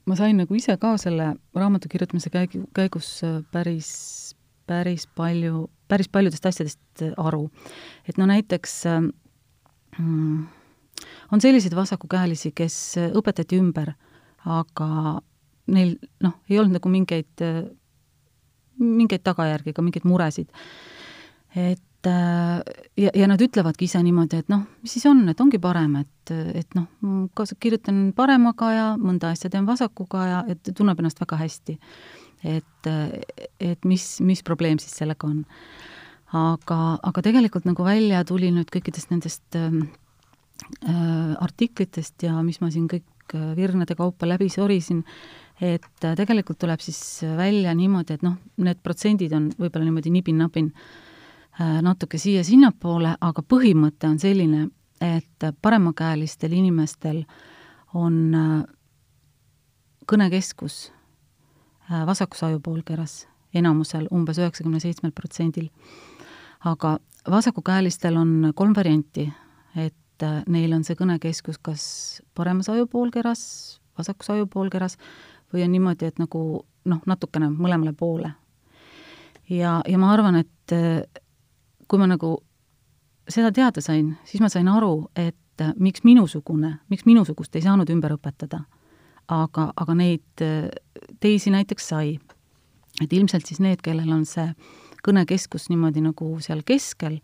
ma 0.09 0.17
sain 0.19 0.37
nagu 0.39 0.57
ise 0.57 0.75
ka 0.81 0.95
selle 1.01 1.33
raamatu 1.57 1.91
kirjutamise 1.91 2.31
käigu, 2.33 2.65
käigus 2.75 3.09
päris, 3.53 3.91
päris 4.69 5.07
palju, 5.17 5.67
päris 5.91 6.11
paljudest 6.11 6.45
asjadest 6.49 7.05
aru. 7.17 7.47
et 8.07 8.19
no 8.19 8.27
näiteks 8.29 8.83
mm, 9.97 10.43
on 11.33 11.41
selliseid 11.41 11.73
vasakukäelisi, 11.75 12.51
kes 12.55 12.75
õpetati 13.17 13.57
ümber, 13.57 13.93
aga 14.45 14.89
neil 15.73 15.95
noh, 16.23 16.35
ei 16.49 16.59
olnud 16.59 16.77
nagu 16.77 16.91
mingeid, 16.91 17.43
mingeid 18.83 19.23
tagajärgi 19.25 19.73
ega 19.73 19.85
mingeid 19.85 20.05
muresid. 20.09 20.51
et 21.55 22.09
äh, 22.09 22.59
ja, 22.97 23.11
ja 23.13 23.27
nad 23.29 23.41
ütlevadki 23.41 23.85
ise 23.85 24.01
niimoodi, 24.03 24.41
et 24.43 24.49
noh, 24.51 24.65
mis 24.81 24.95
siis 24.97 25.05
on, 25.09 25.23
et 25.29 25.41
ongi 25.41 25.59
parem, 25.61 25.95
et, 26.01 26.33
et 26.53 26.77
noh, 26.77 26.87
kas 27.37 27.53
kirjutan 27.61 28.11
paremaga 28.17 28.71
ja 28.73 28.85
mõnda 28.99 29.31
asja 29.33 29.49
teen 29.53 29.69
vasakuga 29.69 30.27
ja 30.27 30.43
et 30.49 30.73
tunneb 30.75 30.99
ennast 30.99 31.21
väga 31.21 31.39
hästi. 31.41 31.77
et, 32.43 32.91
et 33.59 33.85
mis, 33.85 34.05
mis 34.21 34.43
probleem 34.43 34.79
siis 34.81 34.97
sellega 34.99 35.27
on. 35.27 35.45
aga, 36.33 36.79
aga 37.01 37.21
tegelikult 37.21 37.65
nagu 37.65 37.85
välja 37.85 38.23
tuli 38.25 38.49
nüüd 38.51 38.69
kõikidest 38.73 39.13
nendest 39.13 39.55
äh, 39.55 39.71
artiklitest 41.41 42.23
ja 42.23 42.37
mis 42.43 42.59
ma 42.61 42.69
siin 42.71 42.85
kõik 42.91 43.35
äh, 43.35 43.55
virnade 43.55 43.95
kaupa 43.95 44.27
läbi 44.27 44.49
sorisin, 44.49 45.03
et 45.61 46.05
äh, 46.05 46.15
tegelikult 46.15 46.59
tuleb 46.59 46.81
siis 46.83 47.23
välja 47.37 47.73
niimoodi, 47.75 48.17
et 48.17 48.23
noh, 48.23 48.37
need 48.57 48.79
protsendid 48.83 49.33
on 49.33 49.49
võib-olla 49.57 49.89
niimoodi 49.89 50.13
nibin-nabin 50.13 50.71
äh, 50.71 51.09
Äh, 51.61 51.81
natuke 51.85 52.17
siia-sinnapoole, 52.17 53.11
aga 53.21 53.41
põhimõte 53.45 54.07
on 54.09 54.15
selline, 54.17 54.71
et 54.97 55.45
paremakäelistel 55.61 56.55
inimestel 56.57 57.19
on 57.93 58.15
äh, 58.33 58.55
kõnekeskus 60.09 60.87
äh, 61.91 62.01
vasakus 62.09 62.41
ajupoolkeras, 62.47 63.27
enamusel 63.53 64.07
umbes 64.09 64.41
üheksakümne 64.41 64.81
seitsmel 64.81 65.13
protsendil. 65.13 65.69
aga 66.65 66.97
vasakukäelistel 67.29 68.17
on 68.17 68.51
kolm 68.55 68.73
varianti, 68.75 69.29
et 69.75 69.95
neil 70.21 70.73
on 70.75 70.83
see 70.83 70.97
kõnekeskus 70.99 71.57
kas 71.61 71.85
paremas 72.35 72.69
ajupoolkeras, 72.69 73.41
vasakus 73.97 74.29
ajupoolkeras 74.29 74.97
või 75.53 75.65
on 75.65 75.73
niimoodi, 75.73 76.09
et 76.09 76.19
nagu 76.21 76.63
noh, 76.85 77.01
natukene 77.05 77.49
mõlemale 77.53 77.93
poole. 77.97 78.33
ja, 79.49 79.81
ja 79.87 79.97
ma 79.97 80.13
arvan, 80.13 80.35
et 80.35 80.75
kui 81.87 81.99
ma 81.99 82.07
nagu 82.07 82.37
seda 83.29 83.51
teada 83.51 83.81
sain, 83.81 84.15
siis 84.25 84.41
ma 84.41 84.49
sain 84.49 84.67
aru, 84.67 85.09
et 85.15 85.63
miks 85.79 86.03
minusugune, 86.03 86.79
miks 86.89 87.05
minusugust 87.05 87.55
ei 87.55 87.65
saanud 87.65 87.89
ümber 87.89 88.17
õpetada. 88.17 88.63
aga, 89.27 89.71
aga 89.75 89.93
neid 89.95 90.41
teisi 91.19 91.51
näiteks 91.51 91.87
sai. 91.87 92.19
et 93.01 93.13
ilmselt 93.13 93.45
siis 93.45 93.59
need, 93.59 93.81
kellel 93.81 94.11
on 94.11 94.25
see 94.25 94.53
kõnekeskus 95.03 95.69
niimoodi 95.69 96.01
nagu 96.03 96.39
seal 96.43 96.63
keskel, 96.65 97.19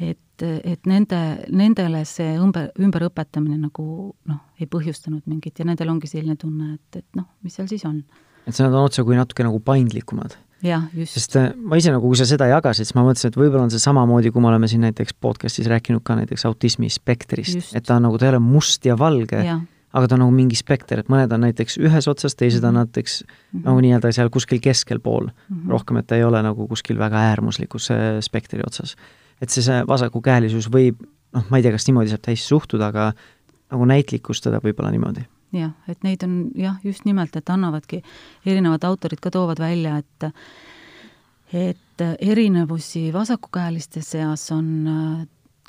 et, 0.00 0.18
et 0.42 0.86
nende, 0.86 1.20
nendele 1.50 2.04
see 2.08 2.36
ümber, 2.38 2.70
ümberõpetamine 2.78 3.58
nagu 3.60 3.86
noh, 4.28 4.42
ei 4.60 4.66
põhjustanud 4.70 5.22
mingit 5.26 5.58
ja 5.58 5.64
nendel 5.68 5.90
ongi 5.94 6.10
selline 6.10 6.36
tunne, 6.36 6.74
et, 6.74 7.00
et 7.02 7.18
noh, 7.18 7.28
mis 7.42 7.54
seal 7.58 7.68
siis 7.70 7.84
on. 7.88 8.02
et 8.46 8.54
see 8.54 8.64
nad 8.64 8.74
on 8.74 8.88
otsekui 8.88 9.16
natuke 9.18 9.46
nagu 9.46 9.60
paindlikumad 9.60 10.36
jah, 10.64 10.88
just. 10.94 11.16
sest 11.16 11.36
äh, 11.38 11.48
ma 11.56 11.78
ise 11.78 11.92
nagu, 11.94 12.06
kui 12.08 12.18
sa 12.18 12.26
seda 12.28 12.48
jagasid, 12.50 12.88
siis 12.88 12.96
ma 12.98 13.04
mõtlesin, 13.06 13.32
et 13.32 13.38
võib-olla 13.38 13.66
on 13.66 13.72
see 13.72 13.82
samamoodi, 13.82 14.32
kui 14.34 14.42
me 14.42 14.50
oleme 14.50 14.70
siin 14.70 14.84
näiteks 14.86 15.16
podcast'is 15.22 15.68
rääkinud 15.70 16.04
ka 16.06 16.16
näiteks 16.18 16.46
autismi 16.48 16.90
spektrist, 16.92 17.74
et 17.76 17.86
ta 17.86 17.98
on 17.98 18.08
nagu, 18.08 18.18
ta 18.18 18.28
ei 18.28 18.34
ole 18.34 18.42
must 18.42 18.86
ja 18.88 18.98
valge, 18.98 19.42
aga 19.88 20.08
ta 20.08 20.16
on 20.16 20.24
nagu 20.24 20.34
mingi 20.34 20.58
spekter, 20.58 21.02
et 21.02 21.12
mõned 21.12 21.32
on 21.34 21.46
näiteks 21.46 21.78
ühes 21.80 22.10
otsas, 22.10 22.36
teised 22.38 22.64
on 22.64 22.74
mhm. 22.74 22.88
näiteks 22.88 23.22
mm 23.22 23.30
-hmm. 23.30 23.64
nagu 23.68 23.84
nii-öelda 23.86 24.12
seal 24.12 24.30
kuskil 24.30 24.60
keskel 24.60 25.00
pool 25.00 25.28
mm. 25.28 25.56
-hmm. 25.56 25.70
rohkem, 25.70 25.96
et 25.96 26.06
ta 26.06 26.16
ei 26.16 26.24
ole 26.24 26.42
nagu 26.42 26.68
kuskil 26.68 26.98
väga 26.98 27.16
äärmuslikus 27.30 27.90
äh, 27.90 28.20
spektri 28.20 28.60
otsas. 28.66 28.96
Et 29.40 29.50
see, 29.50 29.62
see 29.62 29.80
vasakukäelisus 29.88 30.70
võib, 30.72 31.02
noh, 31.36 31.44
ma 31.50 31.58
ei 31.58 31.66
tea, 31.66 31.74
kas 31.74 31.88
niimoodi 31.88 32.12
saab 32.12 32.24
täis 32.28 32.46
suhtuda, 32.48 32.92
aga 32.92 33.10
nagu 33.72 33.88
näitlikustada 33.88 34.62
võib-olla 34.64 34.92
niimoodi 34.94 35.26
jah, 35.56 35.72
et 35.88 36.02
neid 36.04 36.24
on 36.26 36.50
jah, 36.58 36.76
just 36.84 37.06
nimelt, 37.08 37.36
et 37.36 37.50
annavadki, 37.52 38.02
erinevad 38.46 38.84
autorid 38.84 39.20
ka 39.22 39.32
toovad 39.32 39.60
välja, 39.62 39.98
et 40.02 40.28
et 41.48 42.02
erinevusi 42.20 43.08
vasakukäeliste 43.12 44.02
seas 44.04 44.50
on, 44.52 44.66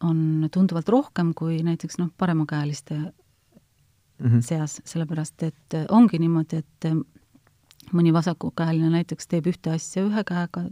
on 0.04 0.50
tunduvalt 0.52 0.90
rohkem 0.90 1.32
kui 1.34 1.62
näiteks 1.64 1.98
noh, 2.02 2.10
paremakäeliste 2.18 2.98
mm 2.98 3.12
-hmm. 4.26 4.42
seas, 4.42 4.82
sellepärast 4.86 5.44
et 5.44 5.78
ongi 5.90 6.20
niimoodi, 6.20 6.58
et 6.58 6.92
mõni 7.94 8.14
vasakukäeline 8.14 8.90
näiteks 8.90 9.28
teeb 9.28 9.48
ühte 9.48 9.72
asja 9.72 10.04
ühe 10.04 10.24
käega, 10.24 10.66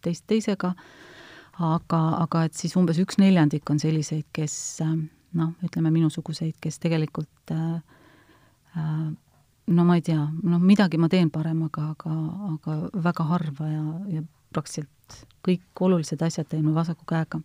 teist 0.00 0.24
teisega, 0.26 0.72
aga, 1.58 2.00
aga 2.24 2.44
et 2.44 2.54
siis 2.54 2.76
umbes 2.76 2.98
üks 2.98 3.18
neljandik 3.18 3.70
on 3.70 3.78
selliseid, 3.78 4.24
kes 4.32 4.80
noh, 5.34 5.52
ütleme 5.62 5.90
minusuguseid, 5.90 6.54
kes 6.60 6.78
tegelikult 6.78 7.52
äh, 7.54 7.82
Äh, 8.76 9.16
no 9.66 9.84
ma 9.86 9.96
ei 9.98 10.04
tea, 10.04 10.20
noh, 10.42 10.60
midagi 10.60 10.98
ma 11.00 11.08
teen 11.10 11.30
paremaga, 11.32 11.92
aga, 11.94 12.14
aga 12.50 12.76
väga 13.06 13.26
harva 13.30 13.70
ja, 13.70 13.82
ja 14.16 14.22
praktiliselt 14.54 15.20
kõik 15.44 15.82
olulised 15.86 16.22
asjad 16.24 16.48
teen 16.50 16.64
ma 16.66 16.74
vasaku 16.80 17.06
käega. 17.08 17.40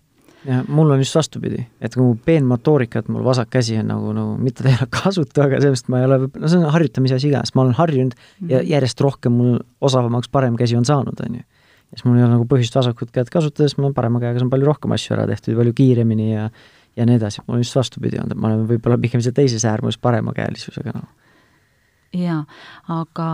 ja 0.47 0.63
mul 0.67 0.91
on 0.95 1.01
just 1.03 1.15
vastupidi, 1.15 1.61
et 1.81 1.95
kui 1.95 2.15
peenmotoorika, 2.25 3.03
et 3.03 3.09
mul 3.13 3.23
vasak 3.23 3.49
käsi 3.53 3.77
on 3.77 3.89
nagu, 3.91 4.13
nagu 4.15 4.37
mitte 4.41 4.63
ta 4.63 4.71
ei 4.71 4.77
ole 4.79 4.89
kasutu, 4.95 5.43
aga 5.45 5.61
sellest 5.61 5.89
ma 5.91 6.01
ei 6.01 6.09
ole, 6.09 6.19
no 6.33 6.51
see 6.51 6.59
on 6.59 6.73
harjutamise 6.73 7.19
asi 7.19 7.31
ka, 7.33 7.43
sest 7.45 7.57
ma 7.59 7.65
olen 7.65 7.77
harjunud 7.77 8.15
mm 8.15 8.19
-hmm. 8.25 8.51
ja 8.51 8.61
mhm. 8.61 8.71
järjest 8.73 9.01
rohkem 9.05 9.37
mul 9.37 9.59
osavamaks 9.81 10.29
parem 10.29 10.57
käsi 10.57 10.75
on 10.75 10.85
saanud, 10.85 11.25
on 11.25 11.35
ju. 11.35 11.43
Siis 11.93 12.05
mul 12.05 12.19
ei 12.19 12.25
ole 12.25 12.35
nagu 12.35 12.45
põhjust 12.49 12.75
vasakut 12.75 13.13
kätt 13.15 13.31
kasutada, 13.33 13.69
sest 13.69 13.79
mul 13.81 13.95
parema 13.97 14.21
käega 14.21 14.41
saan 14.41 14.51
palju 14.51 14.67
rohkem 14.69 14.93
asju 14.95 15.15
ära 15.15 15.25
tehtud 15.29 15.53
ja 15.53 15.61
palju 15.61 15.73
kiiremini 15.77 16.29
ja 16.33 16.49
ja 16.97 17.05
nii 17.07 17.19
edasi, 17.19 17.41
mul 17.47 17.59
on 17.59 17.63
just 17.63 17.77
vastupidi 17.77 18.19
olnud, 18.19 18.35
et 18.35 18.41
ma 18.41 18.49
olen 18.49 18.67
võib-olla 18.67 18.97
pigem 18.99 19.21
seal 19.23 19.35
teises 19.37 19.63
äärmus 19.69 19.99
paremakäelisusega, 20.01 20.93
noh. 20.97 21.09
Jaa, 22.17 22.41
aga 22.91 23.27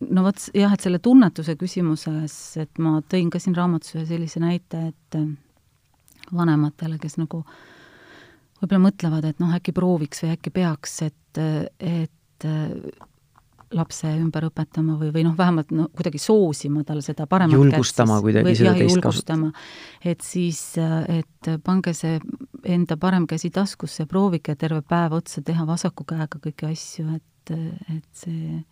no 0.00 0.24
vot 0.24 0.46
jah, 0.54 0.72
et 0.74 0.84
selle 0.84 1.00
tunnetuse 1.02 1.56
küsimuses, 1.60 2.36
et 2.62 2.82
ma 2.82 3.00
tõin 3.10 3.30
ka 3.32 3.40
siin 3.42 3.56
raamatus 3.58 3.96
ühe 3.98 4.04
sellise 4.08 4.42
näite, 4.42 4.80
et 4.92 5.18
äh, 5.18 5.26
vanematele, 6.34 6.98
kes 7.02 7.18
nagu 7.20 7.42
võib-olla 8.60 8.84
mõtlevad, 8.86 9.26
et 9.28 9.42
noh, 9.42 9.52
äkki 9.56 9.74
prooviks 9.76 10.24
või 10.24 10.36
äkki 10.36 10.54
peaks, 10.54 11.00
et, 11.08 11.42
et 11.42 12.48
äh, 12.48 12.70
lapse 13.74 14.08
ümber 14.08 14.48
õpetama 14.48 14.96
või, 15.00 15.10
või 15.14 15.26
noh, 15.26 15.36
vähemalt 15.38 15.74
no 15.74 15.88
kuidagi 15.94 16.20
soosima 16.22 16.84
tal 16.86 17.02
seda 17.04 17.26
paremat 17.30 17.56
julgustama 17.58 18.18
kätt, 18.18 18.26
kuidagi 18.28 18.48
või, 18.48 18.56
seda 18.58 18.70
jah, 18.70 18.80
teist 18.80 18.96
julgustama. 18.96 19.52
et 20.04 20.24
siis, 20.24 20.62
et 20.78 21.52
pange 21.66 21.94
see 21.96 22.18
enda 22.64 22.96
parem 23.00 23.28
käsi 23.30 23.50
taskusse, 23.54 24.06
proovige 24.10 24.56
terve 24.56 24.82
päev 24.86 25.18
otsa 25.20 25.42
teha 25.44 25.66
vasaku 25.68 26.06
käega 26.14 26.40
kõiki 26.40 26.70
asju, 26.70 27.08
et 27.18 27.22
et, 27.50 27.80
et 27.96 28.04
see, 28.12 28.64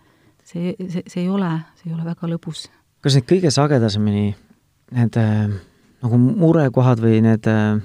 see, 0.44 0.74
see, 0.88 1.02
see 1.06 1.22
ei 1.22 1.28
ole, 1.28 1.50
see 1.80 1.90
ei 1.90 1.96
ole 1.96 2.06
väga 2.06 2.28
lõbus. 2.30 2.68
kas 3.02 3.16
need 3.18 3.28
kõige 3.28 3.52
sagedasemini 3.52 4.32
need 4.96 5.18
äh, 5.20 5.52
nagu 6.04 6.20
murekohad 6.20 7.02
või 7.02 7.20
need 7.24 7.48
äh, 7.50 7.80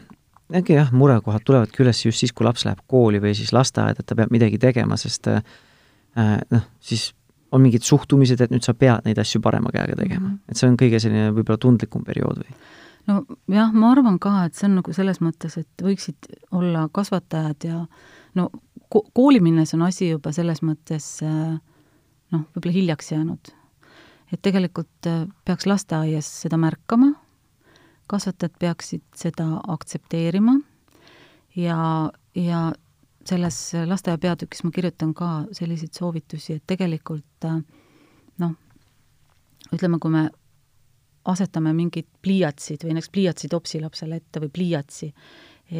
äkki 0.58 0.78
jah, 0.78 0.92
murekohad 0.96 1.44
tulevadki 1.46 1.84
üles 1.84 2.04
just 2.06 2.24
siis, 2.24 2.34
kui 2.34 2.48
laps 2.48 2.66
läheb 2.68 2.84
kooli 2.88 3.22
või 3.24 3.34
siis 3.38 3.54
lasteaeda, 3.56 4.04
et 4.04 4.08
ta 4.08 4.16
peab 4.16 4.32
midagi 4.34 4.60
tegema, 4.62 5.00
sest 5.00 5.28
äh, 5.32 5.42
noh, 6.18 6.68
siis 6.80 7.12
on 7.52 7.64
mingid 7.64 7.86
suhtumised, 7.88 8.42
et 8.44 8.52
nüüd 8.52 8.66
sa 8.66 8.74
pead 8.76 9.06
neid 9.08 9.20
asju 9.22 9.42
parema 9.44 9.72
käega 9.74 9.96
tegema 9.96 10.28
-hmm. 10.28 10.40
et 10.50 10.58
see 10.58 10.70
on 10.70 10.78
kõige 10.80 11.00
selline 11.00 11.32
võib-olla 11.32 11.62
tundlikum 11.64 12.04
periood 12.04 12.42
või? 12.44 12.56
no 13.08 13.24
jah, 13.48 13.74
ma 13.74 13.92
arvan 13.92 14.20
ka, 14.20 14.46
et 14.46 14.56
see 14.56 14.68
on 14.70 14.80
nagu 14.82 14.94
selles 14.94 15.22
mõttes, 15.24 15.58
et 15.58 15.84
võiksid 15.84 16.32
olla 16.52 16.88
kasvatajad 16.92 17.68
ja 17.70 17.86
no 18.36 18.50
ko 18.90 19.04
kooli 19.14 19.40
minnes 19.44 19.74
on 19.74 19.86
asi 19.88 20.10
juba 20.10 20.32
selles 20.36 20.62
mõttes 20.64 21.08
noh, 21.24 22.44
võib-olla 22.56 22.74
hiljaks 22.74 23.12
jäänud. 23.12 23.54
et 24.34 24.42
tegelikult 24.42 25.12
peaks 25.46 25.66
lasteaias 25.66 26.28
seda 26.42 26.58
märkama, 26.58 27.14
kasvatajad 28.08 28.60
peaksid 28.60 29.04
seda 29.16 29.62
aktsepteerima 29.68 30.60
ja, 31.56 32.12
ja 32.36 32.72
selles 33.28 33.60
lasteaia 33.86 34.20
peatükis 34.22 34.64
ma 34.66 34.72
kirjutan 34.74 35.14
ka 35.18 35.32
selliseid 35.56 35.94
soovitusi, 35.98 36.58
et 36.58 36.66
tegelikult 36.70 37.48
äh, 37.50 37.60
noh, 38.44 38.56
ütleme, 39.74 40.00
kui 40.00 40.14
me 40.14 40.28
asetame 41.28 41.74
mingid 41.76 42.08
pliiatsid 42.24 42.86
või 42.86 42.96
näiteks 42.96 43.12
pliiatsi 43.14 43.50
topsilapsele 43.52 44.22
ette 44.22 44.42
või 44.44 44.52
pliiatsi, 44.54 45.12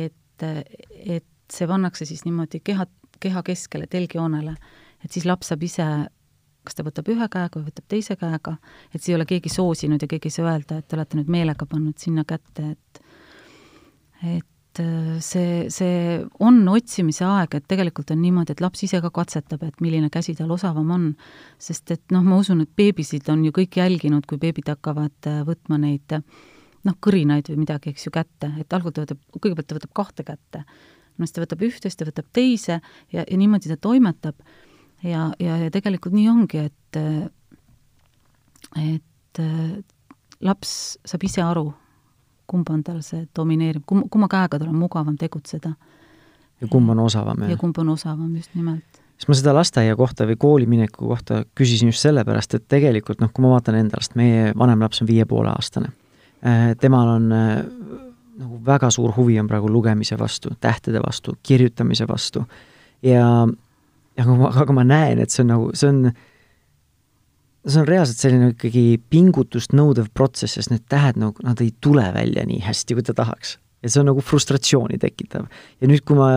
et, 0.04 0.44
et 0.44 1.28
see 1.54 1.70
pannakse 1.70 2.06
siis 2.10 2.26
niimoodi 2.28 2.60
keha, 2.60 2.86
keha 3.24 3.44
keskele, 3.48 3.88
telgjoonele, 3.88 4.58
et 5.06 5.16
siis 5.16 5.28
laps 5.30 5.54
saab 5.54 5.64
ise 5.64 5.88
kas 6.68 6.76
ta 6.76 6.84
võtab 6.84 7.08
ühe 7.14 7.30
käega 7.32 7.62
või 7.62 7.70
võtab 7.70 7.88
teise 7.88 8.18
käega, 8.20 8.58
et 8.92 9.00
siis 9.00 9.14
ei 9.14 9.16
ole 9.16 9.28
keegi 9.30 9.52
soosinud 9.54 10.04
ja 10.04 10.10
keegi 10.12 10.28
ei 10.28 10.36
saa 10.36 10.52
öelda, 10.52 10.82
et 10.82 10.88
te 10.88 10.98
olete 10.98 11.20
nüüd 11.20 11.32
meelega 11.32 11.68
pannud 11.70 11.96
sinna 12.02 12.28
kätte, 12.28 12.74
et 12.76 13.04
et 14.36 14.48
see, 15.24 15.68
see 15.74 16.18
on 16.44 16.60
otsimise 16.72 17.26
aeg, 17.28 17.56
et 17.58 17.66
tegelikult 17.70 18.12
on 18.14 18.20
niimoodi, 18.22 18.56
et 18.56 18.62
laps 18.64 18.84
ise 18.88 19.00
ka 19.04 19.12
katsetab, 19.14 19.64
et 19.68 19.82
milline 19.84 20.10
käsi 20.14 20.36
tal 20.38 20.52
osavam 20.54 20.92
on. 20.94 21.08
sest 21.62 21.92
et 21.96 22.04
noh, 22.16 22.26
ma 22.26 22.38
usun, 22.42 22.62
et 22.66 22.72
beebisid 22.78 23.30
on 23.34 23.46
ju 23.46 23.54
kõik 23.56 23.80
jälginud, 23.80 24.28
kui 24.30 24.40
beebid 24.42 24.70
hakkavad 24.74 25.30
äh, 25.30 25.42
võtma 25.48 25.80
neid 25.82 26.18
noh, 26.18 26.96
kõrinaid 27.04 27.50
või 27.52 27.64
midagi, 27.64 27.92
eks 27.92 28.08
ju, 28.08 28.14
kätte, 28.16 28.52
et 28.62 28.74
algul 28.74 28.94
ta 28.96 29.04
võtab, 29.06 29.24
kõigepealt 29.36 29.68
ta 29.68 29.80
võtab 29.80 29.96
kahte 29.98 30.28
kätte. 30.28 30.64
no 31.18 31.26
siis 31.26 31.36
ta 31.36 31.44
võtab 31.44 31.66
ühte, 31.68 31.90
siis 31.90 32.00
ta 32.00 32.08
võtab 32.08 32.30
teise 32.34 32.80
ja, 33.12 33.24
ja 33.24 33.38
niimoodi 33.38 33.72
ta 33.74 33.78
toimetab. 33.78 34.40
ja, 35.04 35.32
ja, 35.40 35.58
ja 35.64 35.74
tegelikult 35.74 36.16
nii 36.16 36.30
ongi, 36.30 36.68
et 36.70 37.02
et 38.78 39.42
laps 40.44 40.72
saab 41.06 41.24
ise 41.24 41.42
aru, 41.42 41.72
kumb 42.48 42.70
on 42.72 42.84
tal 42.84 43.02
see 43.06 43.26
domineeriv, 43.36 43.84
kum-, 43.90 44.08
kumma 44.12 44.30
käega 44.32 44.60
tal 44.60 44.72
on 44.72 44.80
mugavam 44.80 45.18
tegutseda. 45.18 45.74
ja 46.62 46.68
kumb 46.72 46.90
on 46.90 47.00
osavam, 47.00 47.44
jah? 47.44 47.52
ja 47.54 47.58
kumb 47.58 47.78
on 47.78 47.90
osavam, 47.90 48.36
just 48.36 48.56
nimelt. 48.56 49.02
siis 49.18 49.28
ma 49.28 49.38
seda 49.38 49.54
lasteaia 49.56 49.96
kohta 49.96 50.28
või 50.30 50.40
koolimineku 50.40 51.08
kohta 51.08 51.44
küsisin 51.56 51.92
just 51.94 52.06
sellepärast, 52.06 52.56
et 52.56 52.68
tegelikult 52.68 53.22
noh, 53.22 53.32
kui 53.34 53.46
ma 53.46 53.56
vaatan 53.56 53.80
enda 53.84 54.00
last, 54.00 54.16
meie 54.16 54.52
vanem 54.58 54.82
laps 54.82 55.04
on 55.04 55.12
viie 55.12 55.26
poole 55.26 55.52
aastane, 55.54 55.94
äh, 56.46 56.72
temal 56.80 57.14
on 57.18 57.32
äh, 57.36 57.56
nagu 58.38 58.62
väga 58.66 58.90
suur 58.94 59.14
huvi 59.18 59.40
on 59.40 59.48
praegu 59.50 59.70
lugemise 59.72 60.18
vastu, 60.20 60.54
tähtede 60.62 61.02
vastu, 61.06 61.38
kirjutamise 61.44 62.08
vastu 62.08 62.44
ja, 63.02 63.48
ja 64.18 64.26
aga 64.62 64.74
ma 64.74 64.84
näen, 64.84 65.22
et 65.24 65.34
see 65.34 65.44
on 65.44 65.54
nagu, 65.54 65.70
see 65.78 65.90
on 65.90 66.12
see 67.68 67.82
on 67.82 67.88
reaalselt 67.88 68.22
selline 68.22 68.52
ikkagi 68.54 68.86
pingutust 69.12 69.76
nõudev 69.76 70.10
protsess, 70.16 70.58
sest 70.58 70.72
need 70.72 70.86
tähed 70.92 71.20
nagu, 71.20 71.36
nad 71.46 71.62
ei 71.64 71.74
tule 71.84 72.06
välja 72.16 72.46
nii 72.48 72.62
hästi, 72.66 72.98
kui 72.98 73.06
ta 73.06 73.16
tahaks. 73.18 73.58
ja 73.84 73.92
see 73.94 74.02
on 74.02 74.10
nagu 74.10 74.24
frustratsiooni 74.26 74.98
tekitav. 75.02 75.46
ja 75.82 75.90
nüüd, 75.90 76.04
kui 76.08 76.18
ma 76.18 76.30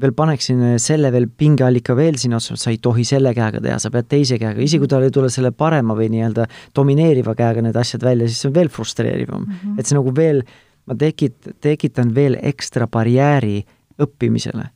veel 0.00 0.14
paneksin 0.16 0.62
selle 0.80 1.10
veel 1.12 1.26
pingeallika 1.28 1.94
veel 1.96 2.16
sinna 2.20 2.38
otsa, 2.40 2.56
sa 2.56 2.72
ei 2.72 2.78
tohi 2.80 3.04
selle 3.04 3.34
käega 3.36 3.60
teha, 3.60 3.78
sa 3.82 3.90
pead 3.92 4.08
teise 4.08 4.38
käega, 4.40 4.60
isegi 4.64 4.80
kui 4.80 4.88
tal 4.88 5.04
ei 5.04 5.12
tule 5.12 5.28
selle 5.30 5.52
parema 5.52 5.96
või 5.98 6.08
nii-öelda 6.14 6.46
domineeriva 6.76 7.34
käega 7.36 7.64
need 7.64 7.76
asjad 7.76 8.04
välja, 8.06 8.28
siis 8.28 8.40
see 8.40 8.48
on 8.48 8.56
veel 8.56 8.72
frustreerivam 8.72 9.44
mm. 9.44 9.58
-hmm. 9.58 9.80
et 9.80 9.86
see 9.86 9.98
nagu 9.98 10.14
veel, 10.16 10.42
ma 10.88 10.96
tekit-, 10.96 11.52
tekitan 11.60 12.14
veel 12.14 12.38
ekstra 12.40 12.88
barjääri 12.88 13.60
õppimisele 14.00 14.70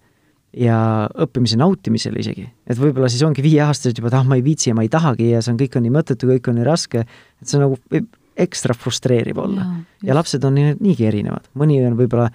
ja 0.56 0.76
õppimise 1.20 1.58
nautimisele 1.60 2.20
isegi. 2.22 2.46
et 2.66 2.78
võib-olla 2.80 3.10
siis 3.12 3.24
ongi 3.26 3.44
viieaastased 3.44 3.98
juba, 3.98 4.08
et 4.08 4.18
ah, 4.18 4.24
ma 4.24 4.38
ei 4.38 4.44
viitsi 4.44 4.70
ja 4.70 4.76
ma 4.76 4.86
ei 4.86 4.92
tahagi 4.92 5.30
ja 5.34 5.42
see 5.44 5.52
on, 5.52 5.60
kõik 5.60 5.76
on 5.76 5.84
nii 5.84 5.94
mõttetu, 5.98 6.30
kõik 6.30 6.48
on 6.50 6.56
nii 6.58 6.66
raske, 6.66 7.04
et 7.04 7.50
see 7.50 7.60
nagu 7.60 7.76
võib 7.92 8.08
ekstra 8.46 8.76
frustreeriv 8.76 9.38
olla. 9.40 9.66
ja 10.04 10.16
lapsed 10.16 10.44
on 10.44 10.56
niigi 10.56 11.06
erinevad, 11.08 11.48
mõni 11.56 11.78
on 11.84 11.96
võib-olla 11.98 12.30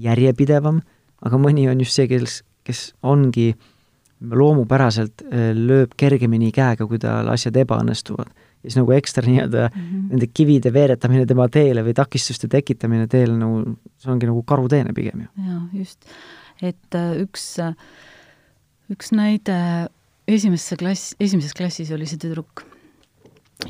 järjepidevam, 0.00 0.80
aga 1.24 1.40
mõni 1.40 1.68
on 1.70 1.80
just 1.84 1.96
see, 1.96 2.08
kes, 2.10 2.42
kes 2.64 2.90
ongi 3.04 3.52
loomupäraselt 4.20 5.24
äh, 5.26 5.50
lööb 5.52 5.92
kergemini 5.96 6.48
käega, 6.56 6.88
kui 6.88 7.00
tal 7.00 7.28
asjad 7.32 7.56
ebaõnnestuvad. 7.60 8.32
ja 8.64 8.70
siis 8.70 8.78
nagu 8.80 8.92
ekstra 8.96 9.26
nii-öelda 9.28 9.68
mm 9.68 9.82
-hmm. 9.82 10.08
nende 10.10 10.26
kivide 10.32 10.72
veeretamine 10.72 11.26
tema 11.26 11.48
teele 11.48 11.84
või 11.84 11.92
takistuste 11.94 12.48
tekitamine 12.48 13.06
teel 13.06 13.36
nagu, 13.36 13.76
see 14.00 14.10
ongi 14.12 14.26
nagu 14.26 14.42
karuteene 14.42 14.92
pigem 14.96 15.20
ju. 15.20 15.28
jaa, 15.44 15.60
just 15.72 16.08
et 16.64 16.96
äh, 16.96 17.18
üks, 17.22 17.56
äh, 17.62 17.74
üks 18.92 19.12
näide 19.16 19.58
esimesse 20.30 20.78
klass, 20.80 21.14
esimeses 21.22 21.54
klassis 21.56 21.92
oli 21.94 22.08
see 22.08 22.20
tüdruk. 22.22 22.64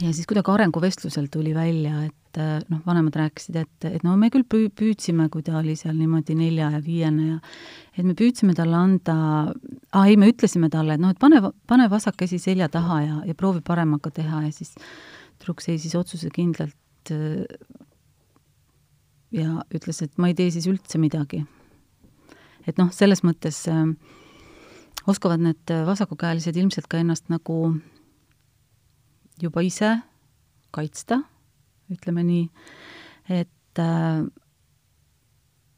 Ja 0.02 0.10
siis 0.10 0.26
kuidagi 0.26 0.50
arenguvestlusel 0.50 1.28
tuli 1.30 1.52
välja, 1.54 2.00
et 2.08 2.40
äh, 2.42 2.58
noh, 2.72 2.80
vanemad 2.86 3.16
rääkisid, 3.20 3.58
et, 3.60 3.86
et 3.86 4.06
no 4.06 4.16
me 4.18 4.30
küll 4.34 4.46
püü-, 4.46 4.70
püüdsime, 4.74 5.28
kui 5.32 5.44
ta 5.46 5.58
oli 5.60 5.76
seal 5.78 5.94
niimoodi 5.98 6.36
nelja 6.38 6.72
ja 6.74 6.80
viiene 6.82 7.28
ja 7.28 7.36
et 7.94 8.04
me 8.04 8.16
püüdsime 8.18 8.56
talle 8.58 8.76
anda, 8.76 9.16
aa 9.92 10.06
ei, 10.10 10.18
me 10.20 10.30
ütlesime 10.32 10.70
talle, 10.72 10.96
et 10.96 11.02
noh, 11.02 11.14
et 11.14 11.22
pane, 11.22 11.40
pane 11.70 11.88
vasak 11.92 12.18
käsi 12.24 12.40
selja 12.42 12.68
taha 12.72 13.00
ja, 13.04 13.20
ja 13.30 13.36
proovi 13.38 13.62
paremaga 13.64 14.10
teha 14.14 14.42
ja 14.48 14.52
siis 14.54 14.74
tüdruk 15.38 15.62
seisis 15.64 15.94
otsusekindlalt 15.96 17.12
ja 19.36 19.60
ütles, 19.74 20.02
et 20.02 20.18
ma 20.18 20.32
ei 20.32 20.36
tee 20.36 20.50
siis 20.50 20.66
üldse 20.66 20.98
midagi 20.98 21.44
et 22.66 22.78
noh, 22.80 22.90
selles 22.94 23.22
mõttes 23.26 23.62
äh, 23.70 23.84
oskavad 25.06 25.42
need 25.42 25.74
vasakukäelised 25.86 26.56
ilmselt 26.56 26.88
ka 26.90 27.00
ennast 27.02 27.30
nagu 27.32 27.76
juba 29.42 29.62
ise 29.62 29.96
kaitsta, 30.74 31.20
ütleme 31.92 32.24
nii, 32.26 32.48
et 33.42 33.82
äh, 33.82 34.24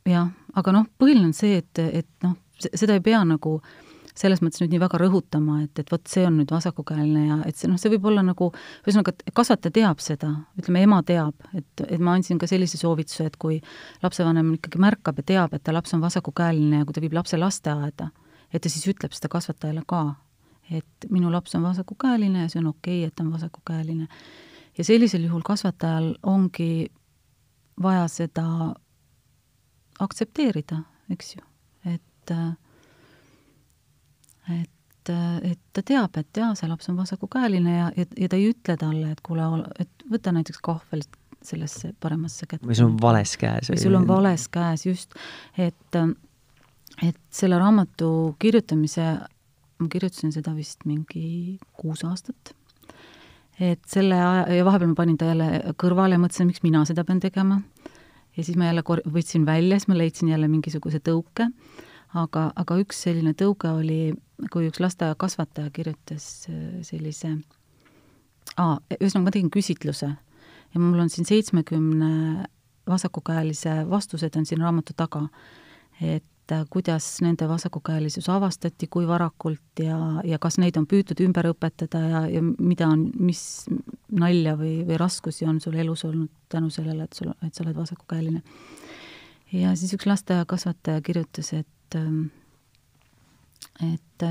jah, 0.09 0.33
aga 0.55 0.75
noh, 0.75 0.89
põhiline 0.99 1.31
on 1.31 1.37
see, 1.37 1.61
et, 1.61 1.85
et 2.03 2.09
noh, 2.25 2.39
seda 2.59 2.97
ei 2.97 3.05
pea 3.05 3.21
nagu 3.29 3.59
äh, 3.61 3.88
selles 4.19 4.43
mõttes 4.43 4.63
nüüd 4.63 4.75
nii 4.75 4.81
väga 4.83 4.99
rõhutama, 5.01 5.63
et, 5.65 5.79
et 5.83 5.91
vot 5.93 6.11
see 6.11 6.25
on 6.27 6.39
nüüd 6.41 6.51
vasakukäeline 6.53 7.25
ja 7.27 7.39
et 7.49 7.59
see 7.59 7.71
noh, 7.71 7.79
see 7.81 7.93
võib 7.93 8.09
olla 8.11 8.25
nagu, 8.27 8.51
ühesõnaga, 8.85 9.15
et 9.15 9.35
kasvataja 9.37 9.75
teab 9.79 10.03
seda, 10.03 10.31
ütleme, 10.59 10.83
ema 10.87 11.01
teab, 11.07 11.49
et, 11.55 11.85
et 11.87 12.03
ma 12.03 12.17
andsin 12.19 12.41
ka 12.41 12.49
sellise 12.51 12.81
soovituse, 12.81 13.29
et 13.31 13.39
kui 13.41 13.61
lapsevanem 14.03 14.55
ikkagi 14.59 14.83
märkab 14.83 15.23
ja 15.23 15.29
teab, 15.33 15.55
et 15.55 15.65
ta 15.67 15.75
laps 15.77 15.95
on 15.97 16.03
vasakukäeline 16.05 16.83
ja 16.83 16.89
kui 16.89 16.97
ta 16.97 17.05
viib 17.05 17.17
lapse 17.19 17.39
lasteaeda, 17.39 18.11
et 18.53 18.65
ta 18.65 18.73
siis 18.73 18.87
ütleb 18.91 19.15
seda 19.17 19.31
kasvatajale 19.33 19.87
ka, 19.89 20.05
et 20.75 21.09
minu 21.15 21.33
laps 21.33 21.55
on 21.57 21.65
vasakukäeline 21.65 22.45
ja 22.45 22.53
see 22.53 22.63
on 22.63 22.73
okei 22.75 23.01
okay,, 23.03 23.09
et 23.09 23.17
ta 23.17 23.25
on 23.25 23.33
vasakukäeline. 23.33 24.09
ja 24.79 24.85
sellisel 24.85 25.25
juhul 25.25 25.43
kasvatajal 25.47 26.15
ongi 26.23 26.89
vaja 27.83 28.09
seda 28.09 28.45
aktsepteerida, 29.99 30.83
eks 31.11 31.37
ju, 31.37 31.43
et 31.95 32.31
äh, 32.31 32.53
et, 34.49 35.13
et 35.43 35.61
ta 35.73 35.85
teab, 35.85 36.17
et 36.21 36.41
jaa, 36.41 36.51
see 36.59 36.69
laps 36.71 36.91
on 36.93 36.99
vasakukäeline 36.99 37.77
ja, 37.77 37.89
ja, 37.97 38.07
ja 38.17 38.29
ta 38.29 38.39
ei 38.39 38.51
ütle 38.53 38.77
talle, 38.81 39.13
et 39.13 39.23
kuule, 39.25 39.47
et 39.81 40.07
võta 40.11 40.33
näiteks 40.37 40.61
kahvel 40.65 41.05
sellesse 41.45 41.93
paremasse 42.03 42.47
kätte. 42.47 42.67
või 42.67 42.77
sul 42.77 42.91
on 42.91 42.97
vales 43.01 43.37
käes. 43.41 43.71
või 43.71 43.81
sul 43.83 43.99
on 43.99 44.07
vales 44.09 44.49
käes, 44.53 44.87
just. 44.87 45.17
et, 45.59 45.99
et 47.07 47.21
selle 47.31 47.59
raamatu 47.61 48.37
kirjutamise, 48.43 49.11
ma 49.79 49.91
kirjutasin 49.93 50.35
seda 50.35 50.55
vist 50.57 50.85
mingi 50.89 51.59
kuus 51.79 52.05
aastat, 52.09 52.55
et 53.59 53.83
selle 53.91 54.19
aja, 54.19 54.47
ja 54.59 54.67
vahepeal 54.67 54.93
ma 54.93 54.99
panin 54.99 55.19
ta 55.19 55.31
jälle 55.31 55.75
kõrvale 55.81 56.19
ja 56.19 56.23
mõtlesin, 56.23 56.51
miks 56.51 56.65
mina 56.67 56.85
seda 56.89 57.05
pean 57.07 57.21
tegema. 57.23 57.61
ja 58.37 58.45
siis 58.45 58.59
ma 58.59 58.71
jälle 58.71 58.83
kor-, 58.87 59.05
võtsin 59.07 59.47
välja, 59.47 59.79
siis 59.79 59.89
ma 59.91 59.99
leidsin 59.99 60.35
jälle 60.35 60.49
mingisuguse 60.49 61.01
tõuke 61.01 61.49
aga, 62.15 62.49
aga 62.57 62.79
üks 62.81 63.03
selline 63.05 63.35
tõuge 63.37 63.71
oli, 63.73 64.15
kui 64.53 64.69
üks 64.71 64.81
lasteaiakasvataja 64.81 65.71
kirjutas 65.75 66.49
äh, 66.51 66.79
sellise, 66.87 67.37
ühesõnaga 68.59 69.25
ma 69.27 69.35
tegin 69.35 69.53
küsitluse 69.55 70.09
ja 70.75 70.81
mul 70.81 70.99
on 71.05 71.11
siin 71.13 71.29
seitsmekümne 71.29 72.49
vasakukäelise 72.89 73.91
vastused 73.91 74.37
on 74.37 74.47
siin 74.47 74.61
raamatu 74.61 74.93
taga, 74.97 75.27
et 76.01 76.53
äh, 76.53 76.65
kuidas 76.71 77.21
nende 77.21 77.49
vasakukäelisus 77.49 78.29
avastati, 78.33 78.89
kui 78.91 79.07
varakult 79.09 79.83
ja, 79.83 79.99
ja 80.25 80.39
kas 80.39 80.59
neid 80.59 80.77
on 80.81 80.87
püütud 80.89 81.21
ümber 81.25 81.51
õpetada 81.53 82.03
ja, 82.05 82.23
ja 82.33 82.43
mida 82.43 82.89
on, 82.89 83.09
mis 83.21 83.43
nalja 84.09 84.57
või, 84.57 84.81
või 84.89 85.01
raskusi 85.01 85.49
on 85.49 85.61
sul 85.61 85.77
elus 85.77 86.05
olnud 86.09 86.33
tänu 86.49 86.71
sellele, 86.73 87.05
et 87.05 87.19
sul, 87.21 87.33
et 87.45 87.55
sa 87.55 87.65
oled 87.67 87.77
vasakukäeline. 87.77 88.43
ja 89.53 89.75
siis 89.77 89.93
üks 89.97 90.09
lasteaiakasvataja 90.09 91.05
kirjutas, 91.05 91.53
et 91.53 91.69
et, 91.97 93.95
et, 93.95 94.27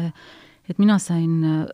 et 0.70 0.80
mina 0.80 1.00
sain 1.00 1.68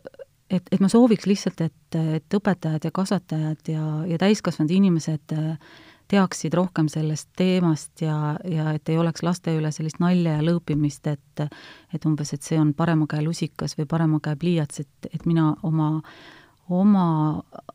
et, 0.50 0.68
et 0.70 0.80
ma 0.80 0.90
sooviks 0.92 1.26
lihtsalt, 1.28 1.60
et, 1.64 1.98
et 2.18 2.36
õpetajad 2.36 2.86
ja 2.86 2.92
kasvatajad 2.94 3.72
ja, 3.72 3.88
ja 4.08 4.20
täiskasvanud 4.20 4.72
inimesed 4.74 5.34
äh, 5.36 5.74
teaksid 6.10 6.54
rohkem 6.54 6.88
sellest 6.92 7.30
teemast 7.38 8.02
ja, 8.04 8.36
ja 8.48 8.74
et 8.76 8.88
ei 8.92 8.98
oleks 9.00 9.24
laste 9.24 9.54
üle 9.56 9.70
sellist 9.72 10.00
nalja 10.04 10.36
ja 10.38 10.44
lõõpimist, 10.44 11.08
et 11.10 11.44
et 11.94 12.06
umbes, 12.06 12.34
et 12.34 12.44
see 12.44 12.58
on 12.60 12.74
parema 12.76 13.06
käe 13.10 13.24
lusikas 13.24 13.76
või 13.78 13.88
parema 13.90 14.20
käe 14.22 14.36
pliiats, 14.38 14.82
et, 14.84 15.08
et 15.12 15.24
mina 15.26 15.54
oma, 15.62 15.88
oma, 16.68 17.06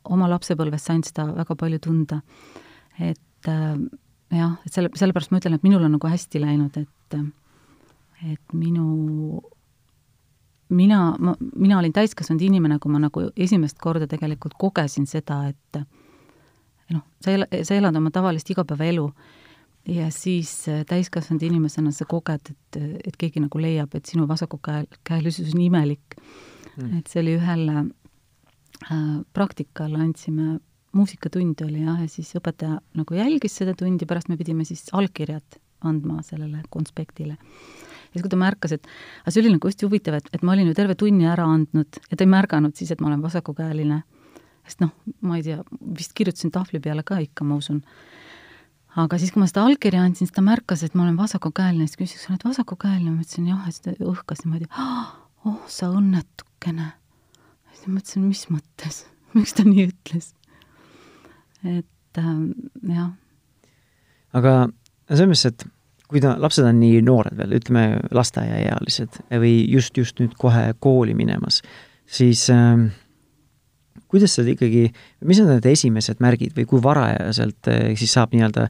oma 0.04 0.30
lapsepõlves 0.30 0.86
sain 0.86 1.02
seda 1.06 1.26
väga 1.34 1.56
palju 1.58 1.82
tunda. 1.88 2.20
et 2.98 3.50
äh, 3.50 3.74
jah, 4.30 4.56
et 4.64 4.72
selle, 4.72 4.94
sellepärast 4.94 5.34
ma 5.34 5.42
ütlen, 5.42 5.58
et 5.58 5.66
minul 5.66 5.84
on 5.88 5.96
nagu 5.98 6.14
hästi 6.14 6.42
läinud, 6.42 6.76
et 6.76 7.20
et 8.28 8.52
minu 8.52 9.40
mina, 10.70 11.16
ma, 11.18 11.34
mina 11.56 11.78
olin 11.78 11.92
täiskasvanud 11.92 12.42
inimene, 12.46 12.78
kui 12.78 12.92
ma 12.92 13.00
nagu 13.02 13.26
esimest 13.36 13.78
korda 13.82 14.06
tegelikult 14.10 14.56
kogesin 14.60 15.06
seda, 15.10 15.42
et 15.50 15.80
noh, 16.94 17.04
sa 17.22 17.34
ela-, 17.34 17.48
sa 17.66 17.76
elad 17.76 17.96
oma 17.98 18.12
tavalist 18.14 18.50
igapäevaelu 18.52 19.06
ja 19.90 20.10
siis 20.14 20.52
äh, 20.70 20.84
täiskasvanud 20.88 21.42
inimesena 21.46 21.92
sa 21.94 22.06
koged, 22.08 22.52
et, 22.52 22.80
et 23.06 23.18
keegi 23.18 23.42
nagu 23.42 23.62
leiab, 23.62 23.94
et 23.96 24.10
sinu 24.10 24.28
vasaku 24.30 24.60
käe, 24.62 24.86
käelisus 25.06 25.54
on 25.54 25.64
imelik. 25.66 26.18
Mm.. 26.76 27.00
et 27.00 27.08
see 27.10 27.18
oli 27.24 27.34
ühel 27.34 27.64
äh, 27.74 29.00
praktikal 29.34 29.96
andsime, 29.98 30.60
muusikatund 30.94 31.64
oli 31.66 31.82
jah, 31.82 31.98
ja 32.02 32.08
siis 32.10 32.30
õpetaja 32.38 32.78
nagu 32.98 33.16
jälgis 33.18 33.58
seda 33.58 33.74
tundi, 33.78 34.06
pärast 34.06 34.30
me 34.30 34.38
pidime 34.38 34.64
siis 34.68 34.86
allkirjad 34.94 35.58
andma 35.86 36.20
sellele 36.22 36.62
konspektile 36.70 37.38
ja 38.10 38.18
siis, 38.18 38.24
kui 38.24 38.32
ta 38.32 38.38
märkas, 38.40 38.74
et 38.76 38.86
aga 39.22 39.32
see 39.32 39.42
oli 39.44 39.52
nagu 39.54 39.70
hästi 39.70 39.86
huvitav, 39.86 40.16
et, 40.18 40.30
et 40.34 40.46
ma 40.46 40.54
olin 40.56 40.70
ju 40.70 40.76
terve 40.76 40.96
tunni 40.98 41.28
ära 41.30 41.46
andnud 41.46 42.00
ja 42.10 42.16
ta 42.16 42.26
ei 42.26 42.30
märganud 42.30 42.74
siis, 42.78 42.90
et 42.90 43.02
ma 43.02 43.10
olen 43.10 43.22
vasakukäeline. 43.22 44.02
sest 44.66 44.82
noh, 44.82 44.90
ma 45.26 45.38
ei 45.38 45.44
tea, 45.46 45.62
vist 45.98 46.12
kirjutasin 46.18 46.52
tahvli 46.54 46.80
peale 46.82 47.02
ka 47.06 47.20
ikka, 47.22 47.46
ma 47.46 47.58
usun. 47.60 47.80
aga 48.98 49.18
siis, 49.18 49.30
kui 49.30 49.42
ma 49.42 49.48
seda 49.50 49.64
allkirja 49.68 50.02
andsin, 50.02 50.26
siis 50.26 50.34
ta 50.34 50.42
märkas, 50.42 50.82
et 50.82 50.94
ma 50.98 51.06
olen 51.06 51.16
vasakukäeline, 51.20 51.86
siis 51.86 52.02
küsis, 52.02 52.26
sa 52.26 52.34
oled 52.34 52.46
vasakukäeline, 52.50 53.14
ma 53.14 53.22
ütlesin 53.22 53.46
jah, 53.50 53.62
ja 53.66 53.74
siis 53.74 53.86
ta 53.86 53.94
õhkas 54.02 54.44
niimoodi, 54.44 54.70
oh 55.46 55.62
sa 55.70 55.90
õnnetukene. 55.94 56.90
siis 57.72 57.86
ma 57.86 57.96
mõtlesin, 57.96 58.26
mis 58.28 58.44
mõttes, 58.52 59.04
miks 59.38 59.54
ta 59.54 59.64
nii 59.68 59.88
ütles. 59.92 60.34
et 61.62 62.18
ähm, 62.18 62.50
jah. 62.88 63.12
aga 64.32 64.54
selles 65.08 65.30
mõttes, 65.30 65.46
et 65.46 65.79
kui 66.10 66.22
ta, 66.22 66.34
lapsed 66.42 66.66
on 66.66 66.80
nii 66.82 67.00
noored 67.06 67.36
veel, 67.38 67.54
ütleme 67.60 67.84
lasteaiaealised 68.14 69.20
või 69.30 69.54
just, 69.70 69.96
just 69.96 70.18
nüüd 70.22 70.34
kohe 70.38 70.72
kooli 70.82 71.14
minemas, 71.14 71.60
siis 72.10 72.48
äh, 72.50 72.88
kuidas 74.10 74.34
seda 74.38 74.54
ikkagi, 74.54 74.88
mis 75.26 75.40
on 75.42 75.52
need 75.52 75.66
esimesed 75.70 76.22
märgid 76.22 76.56
või 76.56 76.66
kui 76.70 76.82
varajaselt 76.82 77.70
äh, 77.70 77.92
siis 78.00 78.16
saab 78.16 78.34
nii-öelda 78.34 78.66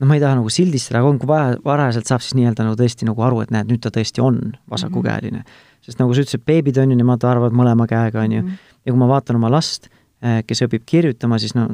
noh, 0.00 0.08
ma 0.08 0.16
ei 0.16 0.22
taha 0.22 0.38
nagu 0.40 0.50
sildistada, 0.52 1.02
aga 1.02 1.12
kui 1.20 1.30
vaja, 1.30 1.54
varajaselt 1.64 2.10
saab 2.10 2.24
siis 2.24 2.36
nii-öelda 2.38 2.66
nagu 2.66 2.78
tõesti 2.80 3.08
nagu 3.08 3.26
aru, 3.26 3.42
et 3.44 3.54
näed, 3.54 3.70
nüüd 3.70 3.84
ta 3.84 3.92
tõesti 3.94 4.24
on 4.24 4.40
vasakukäeline 4.72 5.38
mm. 5.38 5.46
-hmm. 5.46 5.78
sest 5.86 6.02
nagu 6.02 6.14
sa 6.14 6.24
ütlesid, 6.24 6.44
beebid 6.46 6.80
on 6.82 6.90
ju, 6.90 6.98
nemad 6.98 7.24
arvavad 7.24 7.56
mõlema 7.56 7.86
käega, 7.90 8.24
on 8.24 8.36
ju, 8.38 8.42
mhm. 8.42 8.74
ja 8.84 8.92
kui 8.92 8.98
ma 8.98 9.08
vaatan 9.08 9.38
oma 9.38 9.52
last, 9.52 9.90
äh, 10.24 10.42
kes 10.46 10.66
õpib 10.66 10.86
kirjutama, 10.86 11.38
siis 11.38 11.54
no 11.54 11.68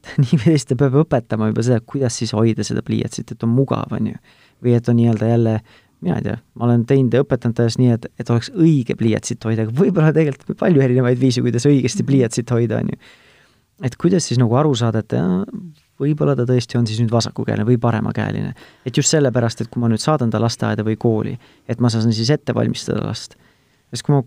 nii 0.22 0.38
või 0.38 0.44
teisiti 0.44 0.78
peab 0.80 0.96
õpetama 1.02 1.50
juba 1.50 1.64
seda, 1.66 1.80
kuidas 1.86 2.16
siis 2.20 2.32
hoida 2.36 2.64
seda 2.66 2.82
pliiatsit, 2.86 3.34
et 3.34 3.46
on 3.46 3.52
mugav, 3.54 3.92
on 3.96 4.12
ju. 4.12 4.20
või 4.64 4.76
et 4.76 4.88
on 4.88 4.96
nii-öelda 4.98 5.28
jälle, 5.30 5.56
mina 6.00 6.16
ei 6.20 6.24
tea, 6.24 6.36
ma 6.56 6.68
olen 6.68 6.84
teinud 6.88 7.14
ja 7.16 7.24
õpetanud 7.24 7.56
täiesti 7.56 7.82
nii, 7.82 7.96
et, 7.96 8.06
et 8.20 8.32
oleks 8.32 8.52
õige 8.54 8.96
pliiatsit 8.96 9.44
hoida, 9.44 9.66
aga 9.66 9.76
võib-olla 9.76 10.12
tegelikult 10.16 10.58
palju 10.60 10.84
erinevaid 10.84 11.20
viise, 11.20 11.44
kuidas 11.44 11.68
õigesti 11.68 12.06
pliiatsit 12.08 12.52
hoida, 12.56 12.80
on 12.80 12.92
ju. 12.94 13.00
et 13.88 13.96
kuidas 14.00 14.28
siis 14.28 14.40
nagu 14.40 14.56
aru 14.56 14.74
saada, 14.78 15.04
et 15.04 15.16
jah, 15.16 15.44
võib-olla 16.00 16.36
ta 16.36 16.46
tõesti 16.48 16.78
on 16.80 16.88
siis 16.88 17.00
nüüd 17.02 17.12
vasakukäeline 17.12 17.66
või 17.68 17.76
paremakäeline. 17.80 18.54
et 18.86 18.96
just 18.96 19.12
sellepärast, 19.12 19.60
et 19.60 19.72
kui 19.72 19.82
ma 19.82 19.90
nüüd 19.92 20.02
saadan 20.02 20.32
ta 20.32 20.40
lasteaeda 20.40 20.84
või 20.86 20.96
kooli, 20.96 21.36
et 21.68 21.80
ma 21.80 21.92
saan 21.92 22.12
siis 22.12 22.30
ette 22.30 22.54
valmistada 22.56 23.04
last. 23.04 23.36
sest 23.92 24.06
kui 24.06 24.16
ma 24.16 24.22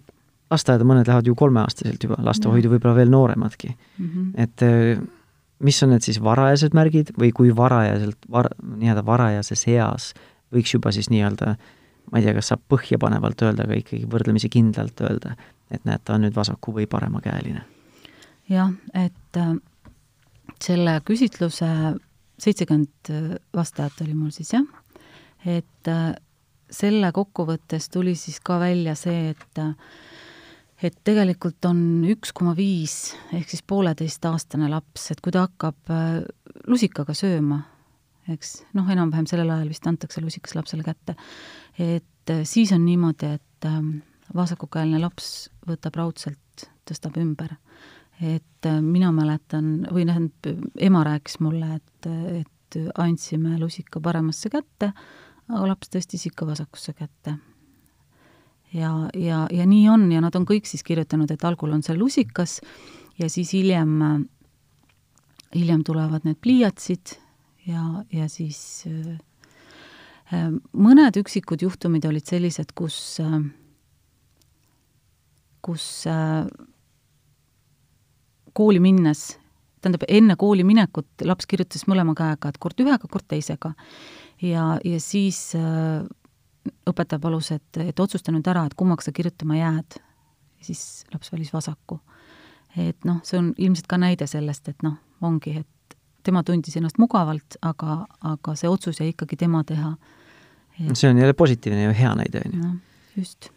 lasteaeda, 0.53 0.85
mõned 0.85 1.09
lähevad 1.09 1.27
ju 1.27 1.35
kolmeaastaselt 1.35 2.03
juba, 2.03 2.19
lastehoidu 2.21 2.69
võib-olla 2.75 2.95
veel 2.95 3.09
nooremadki 3.09 3.73
mm. 3.73 4.07
-hmm. 4.07 4.31
et 4.43 5.11
mis 5.59 5.83
on 5.83 5.93
need 5.93 6.05
siis 6.05 6.19
varajased 6.23 6.75
märgid 6.75 7.13
või 7.19 7.31
kui 7.35 7.53
varajaselt, 7.55 8.17
var-, 8.31 8.53
nii-öelda 8.63 9.05
varajases 9.05 9.67
eas 9.71 10.11
võiks 10.53 10.73
juba 10.75 10.91
siis 10.95 11.09
nii-öelda 11.13 11.55
ma 12.11 12.19
ei 12.19 12.25
tea, 12.25 12.33
kas 12.37 12.51
saab 12.51 12.63
põhjapanevalt 12.71 13.41
öelda, 13.45 13.67
aga 13.67 13.77
ikkagi 13.79 14.07
võrdlemisi 14.09 14.49
kindlalt 14.53 14.99
öelda, 15.05 15.37
et 15.71 15.85
näed, 15.87 16.03
ta 16.03 16.17
on 16.17 16.25
nüüd 16.25 16.35
vasaku- 16.35 16.75
või 16.75 16.87
paremakäeline? 16.89 17.63
jah, 18.51 18.73
et 18.93 19.39
äh, 19.39 19.53
selle 20.61 20.97
küsitluse 21.07 21.69
seitsekümmend 22.43 23.11
vastajat 23.55 24.01
oli 24.03 24.13
mul 24.17 24.33
siis 24.35 24.51
jah, 24.53 24.65
et 25.45 25.91
äh, 25.91 26.11
selle 26.73 27.11
kokkuvõttes 27.15 27.89
tuli 27.93 28.15
siis 28.19 28.39
ka 28.43 28.59
välja 28.59 28.95
see, 28.99 29.31
et 29.31 29.61
äh, 29.61 29.73
et 30.83 30.95
tegelikult 31.07 31.63
on 31.67 32.03
üks 32.11 32.33
koma 32.35 32.53
viis 32.57 33.13
ehk 33.35 33.49
siis 33.51 33.63
pooleteistaastane 33.67 34.69
laps, 34.71 35.09
et 35.13 35.21
kui 35.23 35.33
ta 35.33 35.45
hakkab 35.47 35.93
äh, 35.93 36.23
lusikaga 36.69 37.15
sööma, 37.17 37.61
eks 38.31 38.59
noh, 38.77 38.87
enam-vähem 38.91 39.27
sellel 39.29 39.51
ajal 39.53 39.71
vist 39.71 39.87
antakse 39.89 40.23
lusikas 40.23 40.55
lapsele 40.57 40.85
kätte, 40.85 41.15
et 41.79 42.33
äh, 42.33 42.43
siis 42.47 42.73
on 42.75 42.83
niimoodi, 42.85 43.35
et 43.39 43.69
ähm, 43.69 43.97
vasakukäeline 44.35 45.01
laps 45.03 45.49
võtab 45.67 45.99
raudselt, 45.99 46.67
tõstab 46.89 47.19
ümber. 47.21 47.55
et 48.21 48.67
äh, 48.69 48.81
mina 48.81 49.11
mäletan, 49.11 49.87
või 49.91 50.07
tähendab, 50.09 50.67
ema 50.77 51.03
rääkis 51.07 51.39
mulle, 51.43 51.79
et, 51.79 52.11
et 52.43 52.79
andsime 52.97 53.57
lusika 53.61 54.01
paremasse 54.01 54.49
kätte, 54.49 54.93
aga 55.47 55.65
laps 55.67 55.91
tõstis 55.93 56.27
ikka 56.29 56.47
vasakusse 56.49 56.93
kätte 56.97 57.37
ja, 58.73 58.91
ja, 59.13 59.47
ja 59.51 59.65
nii 59.69 59.89
on 59.89 60.07
ja 60.11 60.21
nad 60.23 60.35
on 60.35 60.47
kõik 60.49 60.67
siis 60.69 60.83
kirjutanud, 60.83 61.31
et 61.31 61.43
algul 61.45 61.73
on 61.75 61.83
see 61.85 61.97
lusikas 61.97 62.59
ja 63.19 63.29
siis 63.29 63.53
hiljem, 63.53 64.25
hiljem 65.55 65.83
tulevad 65.85 66.25
need 66.27 66.39
pliiatsid 66.41 67.17
ja, 67.69 68.03
ja 68.13 68.29
siis 68.31 68.59
äh, 68.89 70.49
mõned 70.73 71.19
üksikud 71.21 71.61
juhtumid 71.61 72.05
olid 72.09 72.27
sellised, 72.29 72.73
kus 72.75 72.97
äh,, 73.23 73.41
kus 75.63 75.85
äh, 76.11 76.43
kooli 78.53 78.81
minnes, 78.83 79.37
tähendab, 79.81 80.03
enne 80.07 80.35
kooli 80.39 80.65
minekut 80.67 81.23
laps 81.25 81.47
kirjutas 81.49 81.87
mõlema 81.89 82.15
käega, 82.17 82.51
et 82.51 82.59
kord 82.61 82.83
ühega, 82.83 83.07
kord 83.09 83.25
teisega. 83.27 83.73
ja, 84.41 84.77
ja 84.83 84.99
siis 84.99 85.53
äh, 85.55 86.03
õpetaja 86.89 87.19
palus, 87.19 87.51
et, 87.51 87.79
et 87.83 87.99
otsusta 87.99 88.31
nüüd 88.31 88.47
ära, 88.47 88.65
et 88.67 88.75
kummaks 88.79 89.09
sa 89.09 89.11
kirjutama 89.15 89.57
jääd. 89.57 89.99
siis 90.63 91.05
laps 91.13 91.31
valis 91.31 91.53
vasaku. 91.53 91.99
et 92.77 93.05
noh, 93.05 93.19
see 93.23 93.37
on 93.39 93.53
ilmselt 93.57 93.87
ka 93.87 93.97
näide 93.97 94.27
sellest, 94.27 94.69
et 94.69 94.83
noh, 94.83 94.97
ongi, 95.21 95.57
et 95.59 95.97
tema 96.23 96.43
tundis 96.43 96.77
ennast 96.77 96.97
mugavalt, 96.97 97.57
aga, 97.61 98.05
aga 98.21 98.55
see 98.55 98.69
otsus 98.69 98.99
jäi 98.99 99.11
ikkagi 99.11 99.35
tema 99.35 99.63
teha 99.63 99.95
et.... 100.79 100.95
see 100.95 101.09
on 101.09 101.17
jälle 101.17 101.33
positiivne 101.33 101.83
ja 101.83 101.93
hea 101.93 102.15
näide, 102.15 102.41
on 102.45 102.59
ju. 102.59 102.71
just. 103.17 103.49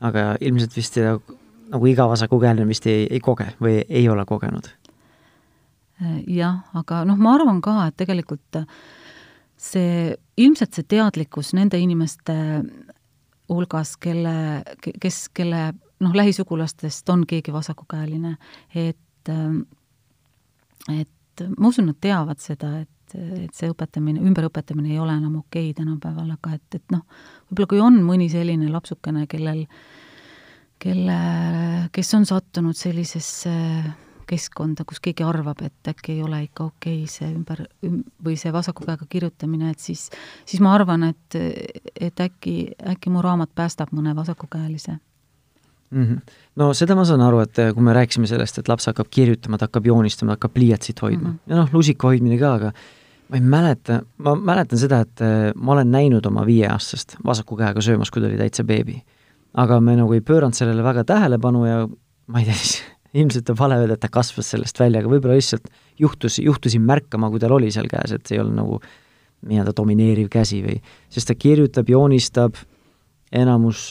aga 0.00 0.36
ilmselt 0.40 0.76
vist 0.76 0.98
nagu 1.72 1.86
iga 1.86 2.08
vasakukäeline 2.08 2.68
vist 2.68 2.86
ei, 2.86 3.06
ei 3.10 3.20
koge 3.20 3.52
või 3.60 3.82
ei 3.88 4.08
ole 4.08 4.24
kogenud? 4.28 4.72
jah, 6.26 6.64
aga 6.74 7.04
noh, 7.06 7.20
ma 7.20 7.36
arvan 7.36 7.60
ka, 7.62 7.76
et 7.86 7.96
tegelikult 8.00 8.58
äh, 8.58 8.66
see, 9.62 10.12
ilmselt 10.40 10.74
see 10.76 10.88
teadlikkus 10.90 11.52
nende 11.56 11.78
inimeste 11.80 12.34
hulgas, 13.52 13.96
kelle, 14.00 14.34
kes, 15.00 15.26
kelle 15.34 15.68
noh, 16.02 16.14
lähisugulastest 16.16 17.08
on 17.12 17.26
keegi 17.28 17.52
vasakukäeline, 17.54 18.36
et, 18.74 19.32
et 20.92 21.44
ma 21.56 21.70
usun, 21.70 21.90
nad 21.90 21.98
teavad 22.02 22.40
seda, 22.42 22.74
et, 22.82 23.16
et 23.44 23.54
see 23.54 23.70
õpetamine, 23.70 24.22
ümberõpetamine 24.24 24.94
ei 24.94 25.00
ole 25.02 25.16
enam 25.20 25.40
okei 25.42 25.72
tänapäeval, 25.76 26.32
aga 26.38 26.56
et, 26.56 26.78
et 26.80 26.94
noh, 26.94 27.04
võib-olla 27.50 27.72
kui 27.74 27.82
on 27.84 28.00
mõni 28.06 28.30
selline 28.32 28.70
lapsukene, 28.72 29.26
kellel, 29.30 29.66
kelle, 30.82 31.18
kes 31.94 32.14
on 32.18 32.26
sattunud 32.28 32.78
sellisesse 32.78 33.52
keskkonda, 34.32 34.86
kus 34.88 35.00
keegi 35.04 35.26
arvab, 35.26 35.62
et 35.66 35.92
äkki 35.92 36.16
ei 36.16 36.24
ole 36.24 36.42
ikka 36.46 36.70
okei 36.70 37.02
okay 37.04 37.12
see 37.12 37.30
ümber 37.30 37.64
üm, 37.86 38.02
või 38.24 38.36
see 38.40 38.52
vasaku 38.54 38.86
käega 38.88 39.08
kirjutamine, 39.08 39.72
et 39.72 39.82
siis, 39.82 40.08
siis 40.48 40.62
ma 40.64 40.74
arvan, 40.76 41.10
et, 41.12 41.38
et 42.00 42.26
äkki, 42.26 42.56
äkki 42.94 43.12
mu 43.12 43.24
raamat 43.24 43.52
päästab 43.54 43.92
mõne 43.96 44.14
vasakukäelise 44.16 44.96
mm. 45.92 46.04
-hmm. 46.04 46.34
no 46.56 46.72
seda 46.74 46.96
ma 46.98 47.04
saan 47.04 47.20
aru, 47.20 47.42
et 47.44 47.62
kui 47.74 47.84
me 47.84 47.94
rääkisime 47.96 48.26
sellest, 48.30 48.58
et 48.58 48.68
laps 48.68 48.88
hakkab 48.90 49.10
kirjutama, 49.10 49.58
ta 49.58 49.68
hakkab 49.68 49.86
joonistama, 49.86 50.32
ta 50.32 50.40
hakkab 50.40 50.54
pliiatsit 50.54 51.02
hoidma 51.02 51.28
mm 51.28 51.34
-hmm. 51.34 51.50
ja 51.52 51.56
noh, 51.56 51.72
lusika 51.72 52.08
hoidmine 52.08 52.38
ka, 52.38 52.54
aga 52.54 52.72
ma 53.28 53.36
ei 53.36 53.40
mäleta, 53.40 54.02
ma 54.18 54.34
mäletan 54.36 54.78
seda, 54.78 55.00
et 55.00 55.20
äh, 55.20 55.52
ma 55.56 55.72
olen 55.72 55.90
näinud 55.90 56.26
oma 56.26 56.46
viieaastast 56.46 57.16
vasaku 57.24 57.56
käega 57.56 57.80
söömas, 57.80 58.10
kui 58.10 58.22
ta 58.22 58.28
oli 58.28 58.36
täitsa 58.36 58.64
beebi. 58.64 59.02
aga 59.54 59.80
me 59.80 59.96
nagu 59.96 60.12
ei 60.12 60.20
pööranud 60.20 60.56
sellele 60.56 60.82
väga 60.82 61.04
tähelepanu 61.04 61.64
ja 61.66 61.88
ma 62.26 62.40
ei 62.40 62.44
tea, 62.44 62.54
siis 62.54 62.82
ilmselt 63.14 63.50
on 63.52 63.58
vale 63.58 63.78
öelda, 63.82 63.96
et 63.96 64.02
ta 64.02 64.10
kasvas 64.12 64.52
sellest 64.54 64.78
välja, 64.80 65.02
aga 65.02 65.10
võib-olla 65.12 65.36
lihtsalt 65.36 65.68
juhtus, 66.00 66.38
juhtusin 66.42 66.84
märkama, 66.88 67.30
kui 67.30 67.40
tal 67.42 67.54
oli 67.56 67.70
seal 67.74 67.88
käes, 67.90 68.14
et 68.16 68.26
see 68.26 68.38
ei 68.38 68.42
olnud 68.44 68.58
nagu 68.58 68.78
nii-öelda 69.48 69.74
domineeriv 69.76 70.30
käsi 70.32 70.60
või, 70.64 70.78
sest 71.12 71.28
ta 71.28 71.36
kirjutab, 71.38 71.90
joonistab, 71.90 72.60
enamus, 73.34 73.90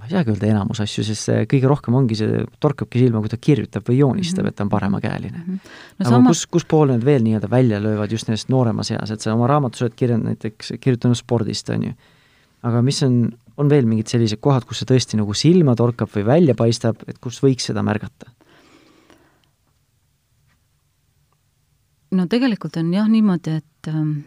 ma 0.00 0.08
ei 0.08 0.14
saagi 0.14 0.32
öelda 0.32 0.48
enamus 0.48 0.80
asju, 0.82 1.04
sest 1.06 1.28
see 1.28 1.42
kõige 1.50 1.68
rohkem 1.70 1.96
ongi 1.98 2.16
see, 2.18 2.44
torkabki 2.62 3.02
silma, 3.02 3.20
kui 3.22 3.32
ta 3.32 3.38
kirjutab 3.40 3.86
või 3.90 3.98
joonistab 4.00 4.42
mm, 4.42 4.46
-hmm. 4.46 4.54
et 4.54 4.56
ta 4.56 4.64
on 4.64 4.72
paremakäeline 4.72 5.36
mm. 5.36 5.44
-hmm. 5.44 5.74
No 5.98 6.06
aga 6.06 6.14
sama... 6.14 6.32
kus, 6.32 6.46
kus 6.46 6.64
pool 6.64 6.94
need 6.94 7.04
veel 7.04 7.22
nii-öelda 7.26 7.50
välja 7.50 7.82
löövad 7.82 8.12
just 8.12 8.28
nendest 8.28 8.48
nooremas 8.48 8.90
eas, 8.90 9.10
et 9.10 9.20
sa 9.20 9.34
oma 9.34 9.46
raamatus 9.46 9.82
oled 9.82 9.94
kirjutanud 9.94 10.32
näiteks, 10.32 10.72
kirjutanud 10.80 11.20
spordist, 11.20 11.68
on 11.70 11.82
ju. 11.82 11.92
aga 12.62 12.82
mis 12.82 13.02
on, 13.02 13.32
on 13.60 13.68
veel 13.68 13.88
mingid 13.88 14.08
sellised 14.08 14.40
kohad, 14.40 14.64
kus 14.64 14.80
see 14.80 14.88
tõesti 14.88 15.20
nagu 15.20 15.36
silma 15.36 15.76
torkab 15.76 16.10
või 16.14 16.24
välja 16.26 16.56
paistab, 16.56 17.02
et 17.10 17.20
kus 17.20 17.42
võiks 17.44 17.70
seda 17.70 17.84
märgata? 17.86 18.32
no 22.10 22.26
tegelikult 22.26 22.74
on 22.80 22.88
jah 22.94 23.06
niimoodi, 23.06 23.60
et 23.60 23.90
ähm, 23.92 24.22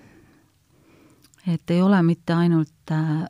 et 1.48 1.72
ei 1.72 1.82
ole 1.84 2.00
mitte 2.06 2.36
ainult 2.36 2.92
äh, 2.92 3.26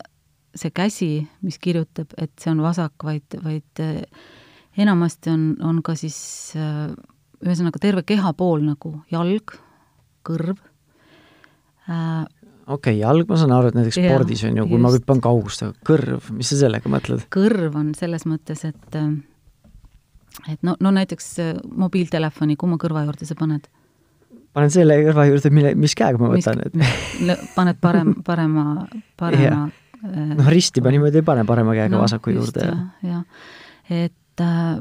see 0.54 0.70
käsi, 0.74 1.10
mis 1.42 1.58
kirjutab, 1.58 2.14
et 2.18 2.32
see 2.38 2.52
on 2.52 2.62
vasak, 2.62 2.94
vaid, 3.02 3.38
vaid 3.42 3.82
äh, 3.82 4.04
enamasti 4.78 5.32
on, 5.32 5.48
on 5.62 5.82
ka 5.82 5.96
siis 5.98 6.18
äh, 6.58 6.92
ühesõnaga 7.44 7.82
terve 7.82 8.04
kehapool 8.06 8.62
nagu 8.64 8.96
jalg, 9.12 9.56
kõrv. 10.24 10.62
Okei 12.66 12.96
okay,, 12.96 12.98
jalg, 13.02 13.28
ma 13.28 13.38
saan 13.40 13.54
aru, 13.56 13.70
et 13.70 13.78
näiteks 13.78 14.00
spordis 14.00 14.42
on 14.48 14.58
ju, 14.58 14.66
kui 14.66 14.78
just. 14.78 14.86
ma 14.86 14.92
hüppan 14.96 15.22
kaugust, 15.24 15.64
aga 15.66 15.88
kõrv, 15.92 16.32
mis 16.34 16.50
sa 16.52 16.60
sellega 16.64 16.92
mõtled? 16.92 17.28
kõrv 17.34 17.78
on 17.80 17.94
selles 17.98 18.26
mõttes, 18.30 18.64
et 18.68 19.00
et 20.50 20.60
no, 20.66 20.74
no 20.80 20.92
näiteks 20.94 21.30
mobiiltelefoni, 21.84 22.58
kumma 22.60 22.80
kõrva 22.80 23.06
juurde 23.06 23.28
sa 23.28 23.38
paned 23.38 23.68
panen 24.54 24.72
selle 24.72 24.98
kõrva 25.08 25.26
juurde, 25.28 25.52
mille, 25.54 25.72
mis 25.78 25.94
käega 25.98 26.20
ma 26.20 26.30
võtan, 26.32 26.62
et 26.64 27.46
paned 27.56 27.80
parem, 27.82 28.12
parema, 28.26 28.66
parema 29.18 29.64
äh, 29.66 30.34
noh, 30.34 30.50
risti 30.52 30.82
ma 30.84 30.92
niimoodi 30.94 31.20
ei 31.20 31.26
pane 31.26 31.46
parema 31.48 31.74
käega 31.76 31.96
no, 31.96 32.02
vasaku 32.04 32.36
just, 32.36 32.58
juurde. 32.60 32.76
jah, 33.08 33.24
et 33.92 34.44
äh, 34.44 34.76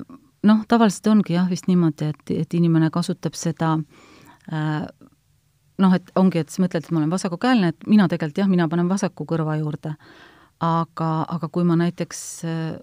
noh, 0.49 0.65
tavaliselt 0.69 1.09
ongi 1.13 1.37
jah, 1.37 1.49
vist 1.49 1.69
niimoodi, 1.71 2.11
et, 2.13 2.35
et 2.43 2.59
inimene 2.59 2.91
kasutab 2.93 3.37
seda 3.39 3.75
äh, 4.51 4.85
noh, 5.81 5.93
et 5.95 6.12
ongi, 6.19 6.43
et 6.43 6.49
sa 6.49 6.62
mõtled, 6.62 6.86
et 6.86 6.91
ma 6.91 7.01
olen 7.01 7.12
vasakukäeline, 7.13 7.73
et 7.73 7.88
mina 7.89 8.07
tegelikult 8.07 8.43
jah, 8.43 8.49
mina 8.49 8.67
panen 8.69 8.89
vasaku 8.91 9.25
kõrva 9.29 9.57
juurde. 9.59 9.95
aga, 10.63 11.09
aga 11.27 11.47
kui 11.51 11.63
ma 11.67 11.75
näiteks 11.75 12.19
äh, 12.47 12.79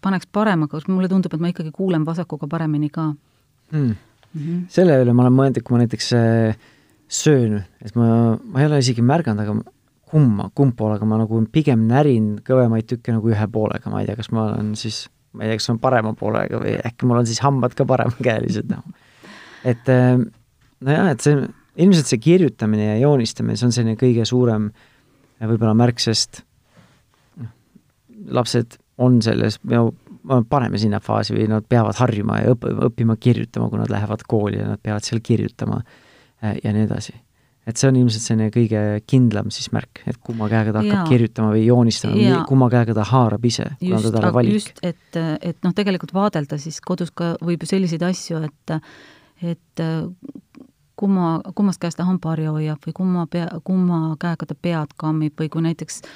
paneks 0.00 0.26
paremaga, 0.26 0.80
mulle 0.88 1.08
tundub, 1.08 1.34
et 1.34 1.40
ma 1.40 1.48
ikkagi 1.48 1.70
kuulen 1.72 2.04
vasakuga 2.04 2.48
paremini 2.50 2.90
ka 2.90 3.14
hmm 3.72 3.94
mm. 4.34 4.40
-hmm. 4.40 4.64
selle 4.68 4.98
üle 5.02 5.12
ma 5.12 5.26
olen 5.26 5.36
mõelnud, 5.36 5.58
et 5.58 5.66
kui 5.66 5.76
ma 5.76 5.82
näiteks 5.82 6.12
äh, 6.16 6.58
söön, 7.10 7.60
et 7.84 7.94
ma, 7.98 8.36
ma 8.44 8.62
ei 8.62 8.68
ole 8.68 8.80
isegi 8.82 9.02
märganud, 9.02 9.42
aga 9.42 9.56
kumma, 10.10 10.50
kumb 10.54 10.76
pool, 10.78 10.94
aga 10.96 11.06
ma 11.06 11.20
nagu 11.20 11.40
pigem 11.52 11.86
närin 11.90 12.32
kõvemaid 12.46 12.88
tükke 12.90 13.14
nagu 13.14 13.30
ühe 13.30 13.46
poolega, 13.52 13.92
ma 13.92 14.02
ei 14.02 14.10
tea, 14.10 14.18
kas 14.18 14.30
ma 14.34 14.48
olen 14.48 14.74
siis, 14.78 15.04
ma 15.32 15.44
ei 15.44 15.52
tea, 15.52 15.60
kas 15.62 15.70
on 15.74 15.78
parema 15.82 16.14
poolega 16.18 16.62
või 16.62 16.74
äkki 16.78 17.06
mul 17.06 17.22
on 17.22 17.30
siis 17.30 17.42
hambad 17.44 17.76
ka 17.78 17.86
paremakäelised 17.86 18.70
nagu. 18.70 18.94
et 19.64 19.88
äh, 19.92 20.18
nojah, 20.80 21.10
et 21.14 21.26
see, 21.26 21.48
ilmselt 21.76 22.10
see 22.10 22.18
kirjutamine 22.18 22.86
ja 22.92 22.96
joonistamine, 23.04 23.56
see 23.56 23.68
on 23.68 23.74
selline 23.74 23.98
kõige 24.00 24.24
suurem 24.28 24.70
äh, 24.70 25.48
võib-olla 25.48 25.74
märk, 25.78 26.00
sest 26.02 26.42
noh, 27.40 27.52
lapsed 28.36 28.76
on 29.00 29.20
selles, 29.24 29.58
paneme 30.50 30.80
sinna 30.80 31.00
faasi 31.02 31.34
või 31.36 31.48
nad 31.50 31.64
peavad 31.68 31.96
harjuma 32.02 32.42
ja 32.42 32.52
õpp-, 32.54 32.68
õppima 32.90 33.16
kirjutama, 33.20 33.70
kui 33.72 33.80
nad 33.80 33.92
lähevad 33.92 34.26
kooli 34.28 34.60
ja 34.60 34.68
nad 34.74 34.82
peavad 34.82 35.06
seal 35.06 35.22
kirjutama 35.24 35.80
äh, 35.80 36.58
ja 36.64 36.74
nii 36.76 36.86
edasi. 36.88 37.16
et 37.70 37.78
see 37.78 37.88
on 37.90 37.96
ilmselt 38.00 38.24
selline 38.24 38.50
kõige 38.50 38.80
kindlam 39.08 39.50
siis 39.54 39.70
märk, 39.72 40.02
et 40.10 40.18
kumma 40.24 40.48
käega 40.50 40.72
ta 40.74 40.82
hakkab 40.82 41.04
ja. 41.04 41.06
kirjutama 41.08 41.54
või 41.54 41.64
joonistama, 41.68 42.42
kumma 42.48 42.68
käega 42.72 42.96
ta 42.96 43.04
haarab 43.06 43.44
ise, 43.46 43.68
kuna 43.78 44.00
ta 44.02 44.12
talle 44.16 44.32
valik. 44.34 44.58
just, 44.58 44.80
et, 44.82 45.20
et 45.40 45.58
noh, 45.64 45.74
tegelikult 45.76 46.12
vaadelda 46.16 46.58
siis 46.60 46.80
kodus 46.84 47.12
ka 47.14 47.34
võib 47.40 47.64
ju 47.64 47.72
selliseid 47.72 48.04
asju, 48.10 48.44
et 48.48 48.76
et 49.40 49.80
kumma, 51.00 51.40
kummast 51.56 51.80
käest 51.80 51.96
ta 51.96 52.04
hambaharja 52.04 52.52
hoiab 52.52 52.84
või 52.86 52.94
kumma 52.96 53.26
pea, 53.30 53.48
kumma 53.64 54.14
käega 54.20 54.46
ta 54.46 54.54
pead 54.54 54.92
kammib 55.00 55.40
või 55.40 55.48
kui 55.52 55.64
näiteks 55.64 56.02
äh, 56.04 56.14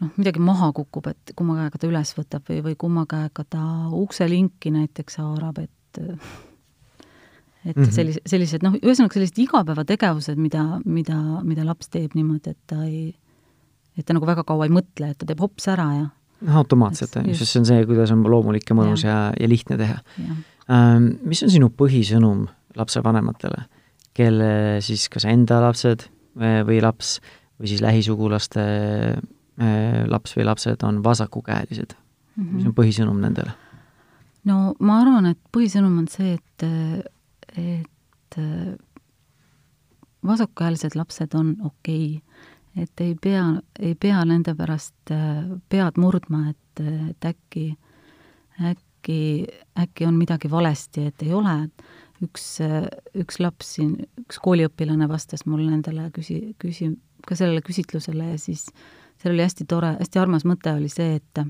noh, 0.00 0.12
midagi 0.18 0.42
maha 0.42 0.70
kukub, 0.76 1.08
et 1.12 1.32
kumma 1.38 1.56
käega 1.60 1.80
ta 1.80 1.88
üles 1.88 2.12
võtab 2.16 2.46
või, 2.50 2.60
või 2.64 2.76
kumma 2.80 3.06
käega 3.10 3.44
ta 3.48 3.64
ukselinki 3.96 4.72
näiteks 4.74 5.20
haarab, 5.22 5.60
et 5.64 5.76
et 7.60 7.76
mm 7.76 7.82
-hmm. 7.82 7.92
sellise, 7.92 8.20
sellised 8.26 8.62
noh, 8.64 8.78
ühesõnaga 8.80 9.18
sellised 9.18 9.38
igapäevategevused, 9.42 10.38
mida, 10.40 10.80
mida, 10.84 11.18
mida 11.44 11.64
laps 11.66 11.90
teeb 11.92 12.14
niimoodi, 12.16 12.54
et 12.54 12.58
ta 12.66 12.84
ei, 12.86 13.10
et 13.98 14.06
ta 14.06 14.16
nagu 14.16 14.26
väga 14.26 14.44
kaua 14.48 14.64
ei 14.64 14.72
mõtle, 14.72 15.10
et 15.10 15.18
ta 15.18 15.28
teeb 15.28 15.42
hops 15.44 15.68
ära 15.68 15.88
ja 15.98 16.06
noh, 16.40 16.56
automaatselt, 16.56 17.18
on 17.20 17.28
ju, 17.28 17.34
sest 17.34 17.52
see 17.52 17.60
on 17.60 17.68
see, 17.68 17.82
kuidas 17.86 18.14
on 18.14 18.24
loomulik 18.24 18.64
ja 18.70 18.76
mõnus 18.76 19.04
ja, 19.04 19.10
ja, 19.10 19.34
ja 19.40 19.48
lihtne 19.48 19.76
teha. 19.76 19.98
Ähm, 20.70 21.10
mis 21.22 21.42
on 21.42 21.52
sinu 21.52 21.68
põhisõnum 21.68 22.46
lapsevanematele, 22.76 23.66
kelle 24.14 24.80
siis 24.84 25.08
kas 25.08 25.24
enda 25.24 25.60
lapsed 25.62 26.08
või 26.34 26.80
laps 26.82 27.18
või 27.60 27.68
siis 27.70 27.82
lähisugulaste 27.84 28.64
Äh, 29.60 30.06
laps 30.08 30.32
või 30.38 30.46
lapsed 30.48 30.80
on 30.88 31.02
vasakukäelised 31.04 31.92
mm. 31.92 32.44
-hmm. 32.44 32.54
mis 32.56 32.66
on 32.70 32.74
põhisõnum 32.74 33.18
nendele? 33.20 33.52
no 34.48 34.72
ma 34.80 35.00
arvan, 35.02 35.26
et 35.26 35.40
põhisõnum 35.52 35.98
on 36.00 36.06
see, 36.08 36.38
et, 36.38 36.64
et 37.60 38.38
vasakukäelised 40.24 40.96
lapsed 40.96 41.36
on 41.36 41.56
okei 41.60 42.22
okay., 42.22 42.82
et 42.82 43.04
ei 43.04 43.14
pea, 43.20 43.44
ei 43.78 43.94
pea 43.94 44.24
nende 44.24 44.54
pärast 44.56 45.12
äh, 45.12 45.44
pead 45.68 46.00
murdma, 46.00 46.54
et, 46.54 46.84
et 47.10 47.28
äkki, 47.34 47.66
äkki, 48.64 49.20
äkki 49.76 50.08
on 50.08 50.16
midagi 50.16 50.50
valesti, 50.50 51.10
et 51.10 51.26
ei 51.26 51.34
ole, 51.36 51.58
üks, 52.24 52.46
üks 53.16 53.40
laps 53.40 53.76
siin, 53.76 53.96
üks 54.24 54.40
kooliõpilane 54.42 55.08
vastas 55.10 55.46
mul 55.46 55.66
nendele 55.68 56.08
küsi-, 56.14 56.54
küsi-, 56.60 56.94
ka 57.26 57.36
sellele 57.38 57.62
küsitlusele 57.64 58.32
ja 58.32 58.40
siis 58.40 58.66
äh, 58.68 59.00
seal 59.22 59.34
oli 59.34 59.44
hästi 59.44 59.66
tore, 59.68 59.94
hästi 60.00 60.20
armas 60.20 60.46
mõte 60.48 60.72
oli 60.76 60.90
see, 60.92 61.18
et 61.20 61.46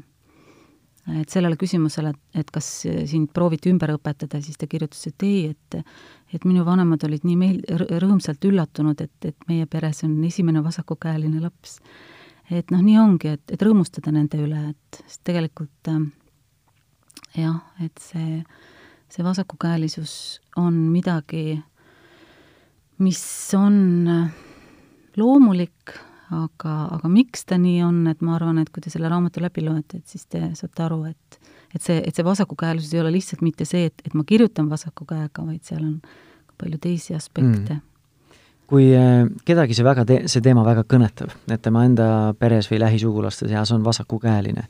et 1.10 1.32
sellele 1.32 1.56
küsimusele, 1.58 2.12
et 2.36 2.50
kas 2.52 2.66
sind 3.08 3.30
prooviti 3.34 3.70
ümber 3.72 3.94
õpetada, 3.96 4.38
siis 4.44 4.58
ta 4.60 4.68
kirjutas, 4.70 5.00
et 5.08 5.24
ei, 5.26 5.54
et 5.54 5.78
et 6.36 6.44
minu 6.46 6.62
vanemad 6.66 7.02
olid 7.08 7.24
nii 7.26 7.36
meil-, 7.38 7.62
rõõmsalt 8.02 8.44
üllatunud, 8.46 9.00
et, 9.00 9.26
et 9.26 9.48
meie 9.48 9.66
peres 9.66 10.04
on 10.06 10.12
esimene 10.24 10.62
vasakukäeline 10.62 11.40
laps. 11.42 11.80
et 12.50 12.70
noh, 12.70 12.82
nii 12.82 12.98
ongi, 12.98 13.34
et, 13.38 13.42
et 13.50 13.62
rõõmustada 13.62 14.12
nende 14.12 14.38
üle, 14.38 14.60
et 14.74 15.02
sest 15.06 15.24
tegelikult 15.26 15.90
äh, 15.90 16.04
jah, 17.38 17.58
et 17.82 17.98
see, 17.98 18.42
see 19.10 19.24
vasakukäelisus 19.26 20.12
on 20.56 20.74
midagi, 20.92 21.58
mis 22.98 23.24
on 23.58 24.06
loomulik 25.16 25.94
aga, 26.30 26.74
aga 26.96 27.10
miks 27.10 27.44
ta 27.48 27.58
nii 27.60 27.82
on, 27.84 28.00
et 28.10 28.22
ma 28.24 28.36
arvan, 28.38 28.60
et 28.62 28.70
kui 28.70 28.82
te 28.84 28.92
selle 28.92 29.10
raamatu 29.10 29.42
läbi 29.42 29.64
loete, 29.66 30.00
et 30.00 30.10
siis 30.10 30.26
te 30.30 30.42
saate 30.58 30.86
aru, 30.86 31.04
et 31.10 31.40
et 31.70 31.82
see, 31.82 32.00
et 32.02 32.14
see 32.14 32.26
vasakukäelisus 32.26 32.96
ei 32.96 33.00
ole 33.02 33.12
lihtsalt 33.14 33.44
mitte 33.46 33.64
see, 33.68 33.84
et, 33.86 34.02
et 34.02 34.14
ma 34.18 34.24
kirjutan 34.26 34.66
vasaku 34.70 35.04
käega, 35.06 35.44
vaid 35.46 35.62
seal 35.62 35.84
on 35.84 36.00
palju 36.58 36.80
teisi 36.82 37.14
aspekte. 37.14 37.76
Mm. 37.76 38.38
Kui 38.70 38.88
äh, 38.98 39.28
kedagi 39.46 39.76
see 39.78 39.86
väga 39.86 40.02
te-, 40.06 40.24
see 40.30 40.42
teema 40.42 40.64
väga 40.66 40.82
kõnetab, 40.90 41.30
et 41.46 41.62
tema 41.62 41.84
enda 41.86 42.08
peres 42.38 42.66
või 42.72 42.80
lähisugulaste 42.82 43.46
seas 43.50 43.70
on 43.74 43.86
vasakukäeline 43.86 44.66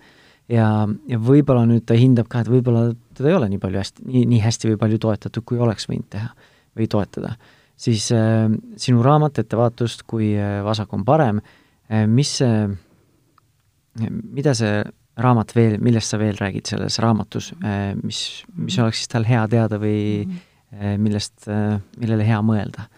ja, 0.51 0.67
ja 1.09 1.21
võib-olla 1.23 1.65
nüüd 1.71 1.87
ta 1.89 1.97
hindab 1.99 2.29
ka, 2.33 2.43
et 2.43 2.51
võib-olla 2.51 2.91
teda 3.17 3.31
ei 3.31 3.39
ole 3.39 3.49
nii 3.53 3.63
palju 3.63 3.81
hästi, 3.83 4.05
nii, 4.11 4.27
nii 4.35 4.43
hästi 4.45 4.73
või 4.73 4.83
palju 4.83 5.01
toetatud, 5.07 5.47
kui 5.47 5.63
oleks 5.63 5.89
võinud 5.91 6.11
teha 6.13 6.31
või 6.79 6.91
toetada 6.91 7.37
siis 7.81 8.11
äh, 8.13 8.47
sinu 8.81 9.03
raamat 9.05 9.41
Ettevaatust, 9.43 10.05
kui 10.09 10.33
äh, 10.37 10.61
vasak 10.65 10.93
on 10.97 11.05
parem 11.07 11.41
äh,, 11.41 12.07
mis 12.07 12.37
see, 12.41 12.69
mida 14.01 14.55
see 14.57 14.81
raamat 15.21 15.55
veel, 15.57 15.79
millest 15.83 16.13
sa 16.13 16.21
veel 16.21 16.39
räägid 16.41 16.71
selles 16.71 17.01
raamatus 17.03 17.53
äh,, 17.65 17.93
mis, 18.03 18.43
mis 18.57 18.79
oleks 18.83 19.03
siis 19.03 19.13
tal 19.13 19.29
hea 19.29 19.47
teada 19.53 19.81
või 19.81 20.01
äh, 20.27 20.97
millest 21.01 21.49
äh,, 21.49 21.79
millele 22.01 22.27
hea 22.29 22.43
mõelda? 22.45 22.89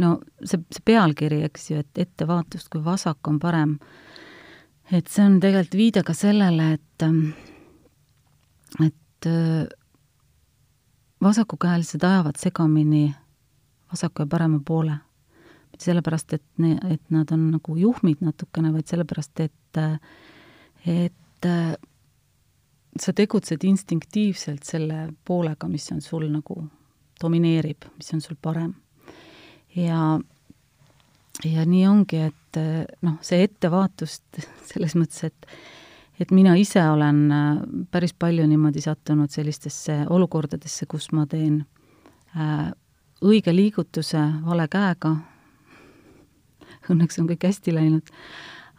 no 0.00 0.18
see, 0.42 0.60
see 0.72 0.84
pealkiri, 0.92 1.42
eks 1.48 1.70
ju, 1.72 1.82
et 1.84 2.04
ettevaatust, 2.04 2.70
kui 2.72 2.84
vasak 2.84 3.28
on 3.28 3.40
parem, 3.40 3.78
et 4.92 5.06
see 5.08 5.24
on 5.24 5.38
tegelikult 5.40 5.76
viide 5.78 6.02
ka 6.06 6.14
sellele, 6.16 6.72
et 6.74 7.06
et 8.86 9.26
äh, 9.26 9.66
vasakukäelised 11.22 12.02
ajavad 12.04 12.38
segamini 12.38 13.14
vasaku 13.92 14.22
ja 14.22 14.26
parema 14.26 14.60
poole. 14.66 14.96
mitte 15.70 15.84
sellepärast, 15.84 16.32
et 16.32 16.44
ne-, 16.58 16.78
et 16.90 17.02
nad 17.10 17.30
on 17.30 17.50
nagu 17.50 17.76
juhmid 17.76 18.20
natukene, 18.20 18.72
vaid 18.72 18.86
sellepärast, 18.90 19.40
et, 19.40 19.78
et 20.86 21.48
sa 23.00 23.12
tegutsed 23.12 23.64
instinktiivselt 23.64 24.66
selle 24.66 25.08
poolega, 25.24 25.68
mis 25.68 25.86
on 25.92 26.00
sul 26.00 26.26
nagu, 26.30 26.64
domineerib, 27.22 27.86
mis 27.96 28.14
on 28.14 28.20
sul 28.20 28.36
parem. 28.42 28.74
ja, 29.76 30.18
ja 31.44 31.66
nii 31.66 31.86
ongi, 31.88 32.24
et 32.30 32.58
noh, 33.06 33.18
see 33.24 33.44
ettevaatust 33.46 34.40
selles 34.70 34.96
mõttes, 34.98 35.30
et 35.30 35.52
et 36.20 36.32
mina 36.36 36.52
ise 36.60 36.82
olen 36.84 37.20
äh, 37.32 37.60
päris 37.90 38.12
palju 38.12 38.44
niimoodi 38.46 38.82
sattunud 38.84 39.32
sellistesse 39.32 40.02
olukordadesse, 40.12 40.86
kus 40.86 41.10
ma 41.16 41.24
teen 41.26 41.62
äh, 42.36 42.68
õige 43.24 43.54
liigutuse 43.54 44.20
vale 44.44 44.66
käega, 44.70 45.14
õnneks 46.92 47.20
on 47.22 47.28
kõik 47.30 47.48
hästi 47.48 47.74
läinud, 47.76 48.12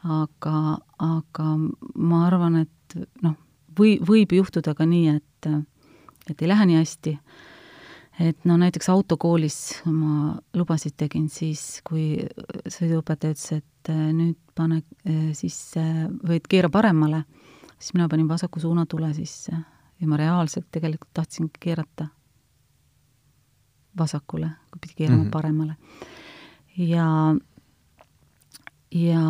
aga, 0.06 0.58
aga 1.02 1.48
ma 1.98 2.26
arvan, 2.28 2.62
et 2.66 2.98
noh, 3.26 3.38
või, 3.78 3.98
võib 4.06 4.38
juhtuda 4.38 4.76
ka 4.78 4.86
nii, 4.90 5.18
et, 5.18 5.50
et 6.30 6.42
ei 6.42 6.50
lähe 6.50 6.70
nii 6.70 6.82
hästi. 6.82 7.16
Et 8.22 8.46
no 8.46 8.58
näiteks 8.60 8.90
autokoolis 8.94 9.58
ma 9.90 10.36
lubasid 10.58 10.96
tegin 11.00 11.28
siis, 11.32 11.82
kui 11.88 12.22
sõiduõpetaja 12.70 13.36
ütles, 13.36 13.52
et 13.62 13.92
äh, 13.94 14.08
nüüd 14.16 14.38
pane 14.58 14.82
äh, 14.82 15.32
sisse 15.38 15.84
või 16.22 16.38
et 16.38 16.50
keera 16.52 16.70
paremale, 16.70 17.24
siis 17.78 17.96
mina 17.98 18.10
panin 18.12 18.30
vasaku 18.30 18.62
suunatule 18.64 19.14
sisse 19.18 19.54
ja 19.54 20.10
ma 20.10 20.20
reaalselt 20.22 20.70
tegelikult 20.72 21.14
tahtsin 21.14 21.50
keerata 21.60 22.08
vasakule, 23.98 24.50
kui 24.72 24.80
pidi 24.82 24.94
keerama 25.04 25.24
mm 25.24 25.28
-hmm. 25.28 25.32
paremale. 25.32 25.76
ja, 26.78 27.36
ja 28.92 29.22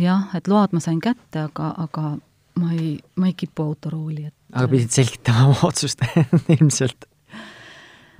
jah, 0.00 0.36
et 0.36 0.48
load 0.48 0.72
ma 0.72 0.80
sain 0.80 1.00
kätte, 1.00 1.46
aga, 1.48 1.74
aga 1.78 2.16
ma 2.60 2.72
ei, 2.72 2.98
ma 3.16 3.26
ei 3.26 3.34
kipu 3.34 3.62
autorooli, 3.62 4.26
et 4.26 4.34
aga 4.52 4.68
pidid 4.68 4.90
selgitama 4.90 5.46
oma 5.50 5.68
otsust 5.68 6.04
ilmselt. 6.56 7.08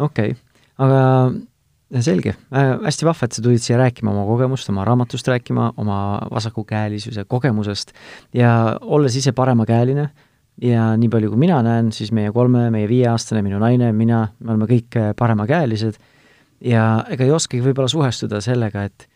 Okei 0.03 0.35
okay., 0.35 0.41
aga 0.83 2.01
selge 2.01 2.35
äh,, 2.55 2.75
hästi 2.87 3.07
vahva, 3.07 3.29
et 3.29 3.37
sa 3.37 3.45
tulid 3.45 3.63
siia 3.63 3.79
rääkima 3.81 4.13
oma 4.13 4.25
kogemust, 4.29 4.71
oma 4.73 4.85
raamatust 4.89 5.29
rääkima, 5.29 5.73
oma 5.77 5.99
vasakukäelisuse 6.33 7.25
kogemusest 7.29 7.93
ja 8.35 8.79
olles 8.81 9.17
ise 9.17 9.33
paremakäeline 9.37 10.09
ja 10.63 10.93
nii 10.97 11.09
palju, 11.13 11.33
kui 11.33 11.41
mina 11.45 11.61
näen, 11.65 11.93
siis 11.93 12.13
meie 12.13 12.33
kolme, 12.33 12.69
meie 12.71 12.89
viieaastane, 12.89 13.43
minu 13.45 13.61
naine, 13.63 13.93
mina, 13.97 14.27
me 14.41 14.55
oleme 14.55 14.69
kõik 14.71 14.99
paremakäelised 15.19 15.99
ja 16.65 16.85
ega 17.11 17.27
ei 17.27 17.35
oskagi 17.35 17.63
võib-olla 17.65 17.91
suhestuda 17.93 18.41
sellega, 18.45 18.87
et 18.89 19.09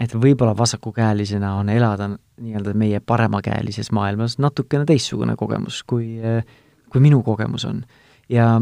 et 0.00 0.14
võib-olla 0.16 0.54
vasakukäelisena 0.56 1.54
on 1.60 1.68
elada 1.68 2.06
nii-öelda 2.08 2.72
meie 2.72 3.02
paremakäelises 3.04 3.90
maailmas 3.92 4.38
natukene 4.40 4.86
teistsugune 4.88 5.34
kogemus, 5.36 5.82
kui, 5.84 6.14
kui 6.88 7.02
minu 7.04 7.20
kogemus 7.22 7.66
on. 7.68 7.82
ja, 8.28 8.54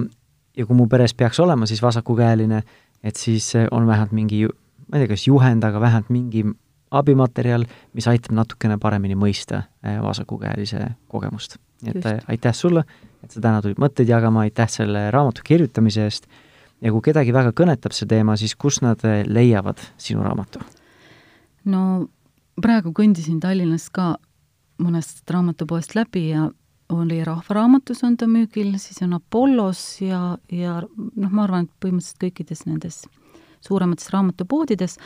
ja 0.58 0.66
kui 0.66 0.76
mu 0.76 0.88
peres 0.90 1.14
peaks 1.14 1.40
olema 1.40 1.66
siis 1.70 1.82
vasakukäeline, 1.82 2.62
et 3.02 3.16
siis 3.16 3.52
on 3.70 3.86
vähemalt 3.86 4.12
mingi, 4.12 4.44
ma 4.88 4.98
ei 4.98 5.04
tea, 5.04 5.14
kas 5.14 5.28
juhend, 5.28 5.64
aga 5.64 5.80
vähemalt 5.80 6.10
mingi 6.10 6.44
abimaterjal, 6.90 7.64
mis 7.96 8.08
aitab 8.08 8.34
natukene 8.36 8.78
paremini 8.80 9.16
mõista 9.18 9.62
eh, 9.84 9.98
vasakukäelise 10.02 10.84
kogemust. 11.08 11.58
nii 11.82 11.90
et 11.90 11.96
Just. 11.96 12.06
Eh, 12.06 12.20
aitäh 12.34 12.54
sulle, 12.54 12.84
et 13.24 13.30
sa 13.30 13.40
täna 13.40 13.62
tulid 13.62 13.80
mõtteid 13.80 14.08
jagama, 14.08 14.46
aitäh 14.46 14.70
selle 14.72 15.08
raamatu 15.14 15.44
kirjutamise 15.44 16.04
eest 16.08 16.28
ja 16.80 16.92
kui 16.92 17.02
kedagi 17.04 17.34
väga 17.34 17.52
kõnetab 17.52 17.94
see 17.94 18.08
teema, 18.08 18.36
siis 18.36 18.56
kus 18.56 18.80
nad 18.82 19.04
eh, 19.04 19.22
leiavad 19.26 19.82
sinu 20.00 20.24
raamatu? 20.24 20.62
no 21.68 22.08
praegu 22.62 22.94
kõndisin 22.96 23.40
Tallinnas 23.40 23.90
ka 23.92 24.16
mõnest 24.82 25.28
raamatupoest 25.30 25.94
läbi 25.98 26.28
ja 26.30 26.48
oli 26.88 27.24
Rahvaraamatus 27.24 28.04
on 28.04 28.16
ta 28.16 28.26
müügil, 28.30 28.72
siis 28.80 29.02
on 29.04 29.16
Apollos 29.18 30.00
ja, 30.00 30.38
ja 30.52 30.80
noh, 30.80 31.30
ma 31.30 31.44
arvan, 31.44 31.66
et 31.66 31.74
põhimõtteliselt 31.84 32.22
kõikides 32.22 32.64
nendes 32.68 33.02
suuremates 33.64 34.08
raamatupoodides, 34.14 34.96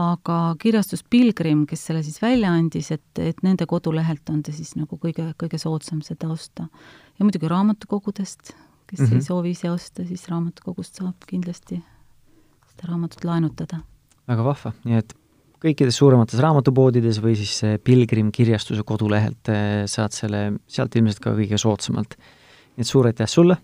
aga 0.00 0.38
kirjastus 0.62 1.02
Pilgrim, 1.10 1.64
kes 1.70 1.84
selle 1.88 2.02
siis 2.06 2.20
välja 2.22 2.52
andis, 2.54 2.90
et, 2.94 3.06
et 3.18 3.42
nende 3.46 3.66
kodulehelt 3.70 4.30
on 4.30 4.42
ta 4.46 4.54
siis 4.54 4.74
nagu 4.78 4.98
kõige, 5.02 5.30
kõige 5.40 5.58
soodsam 5.58 6.02
seda 6.06 6.30
osta. 6.30 6.68
ja 7.18 7.26
muidugi 7.26 7.48
raamatukogudest, 7.50 8.52
kes 8.86 9.00
mm 9.00 9.06
-hmm. 9.06 9.14
ei 9.14 9.22
soovi 9.22 9.50
ise 9.50 9.70
osta, 9.70 10.06
siis 10.06 10.28
raamatukogust 10.28 10.94
saab 10.94 11.26
kindlasti 11.26 11.82
seda 12.70 12.92
raamatut 12.92 13.24
laenutada. 13.24 13.80
väga 14.28 14.44
vahva, 14.44 14.72
nii 14.84 14.96
et 14.96 15.19
kõikides 15.60 15.96
suuremates 16.00 16.40
raamatupoodides 16.40 17.20
või 17.22 17.34
siis 17.38 17.60
Pilgrim 17.84 18.30
kirjastuse 18.32 18.84
kodulehelt 18.86 19.50
eh, 19.52 19.64
saad 19.90 20.14
selle 20.16 20.44
sealt 20.70 20.96
ilmselt 20.96 21.20
ka 21.24 21.34
kõige 21.36 21.58
soodsamalt. 21.60 22.16
nii 22.76 22.86
et 22.86 22.88
suur 22.88 23.10
aitäh 23.10 23.28
sulle, 23.28 23.56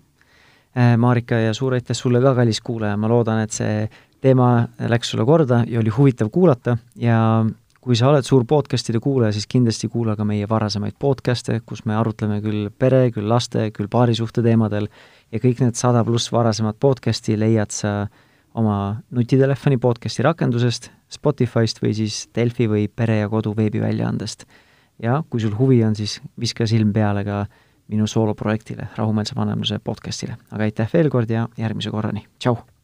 eh, 0.76 0.96
Marika, 1.00 1.38
ja 1.40 1.54
suur 1.54 1.74
aitäh 1.74 1.96
sulle 1.96 2.20
ka, 2.20 2.34
kallis 2.34 2.60
kuulaja, 2.60 2.96
ma 2.96 3.08
loodan, 3.08 3.40
et 3.40 3.52
see 3.52 3.86
teema 4.20 4.66
läks 4.78 5.12
sulle 5.12 5.24
korda 5.24 5.64
ja 5.68 5.80
oli 5.80 5.92
huvitav 5.92 6.30
kuulata 6.32 6.76
ja 7.00 7.44
kui 7.80 7.94
sa 7.94 8.08
oled 8.10 8.26
suur 8.26 8.42
podcast'ide 8.44 8.98
kuulaja, 8.98 9.32
siis 9.32 9.46
kindlasti 9.46 9.88
kuula 9.88 10.16
ka 10.18 10.24
meie 10.26 10.48
varasemaid 10.50 10.96
podcast'e, 10.98 11.60
kus 11.62 11.84
me 11.86 11.94
arutleme 11.94 12.40
küll 12.42 12.66
pere, 12.74 13.12
küll 13.14 13.28
laste, 13.30 13.70
küll 13.70 13.88
paarisuhte 13.88 14.42
teemadel 14.42 14.88
ja 15.32 15.40
kõik 15.40 15.62
need 15.62 15.78
sada 15.78 16.02
pluss 16.04 16.32
varasemat 16.34 16.80
podcast'i 16.82 17.38
leiad 17.38 17.70
sa 17.70 18.08
oma 18.56 19.02
nutitelefoni 19.10 19.78
podcasti 19.78 20.24
rakendusest, 20.24 20.90
Spotify'st 21.12 21.82
või 21.82 21.92
siis 21.96 22.24
Delfi 22.34 22.68
või 22.70 22.86
Pere 22.88 23.20
ja 23.20 23.28
Kodu 23.28 23.54
veebiväljaandest. 23.56 24.46
ja 25.02 25.22
kui 25.30 25.40
sul 25.40 25.52
huvi 25.58 25.82
on, 25.84 25.96
siis 25.96 26.20
viska 26.40 26.66
silm 26.66 26.92
peale 26.92 27.24
ka 27.24 27.46
minu 27.88 28.06
sooloprojektile, 28.06 28.88
Rahumeelse 28.96 29.36
vanemluse 29.36 29.78
podcastile. 29.78 30.36
aga 30.50 30.62
aitäh 30.62 30.88
veel 30.92 31.10
kord 31.10 31.30
ja 31.30 31.48
järgmise 31.56 31.90
korrani, 31.90 32.26
tšau! 32.38 32.75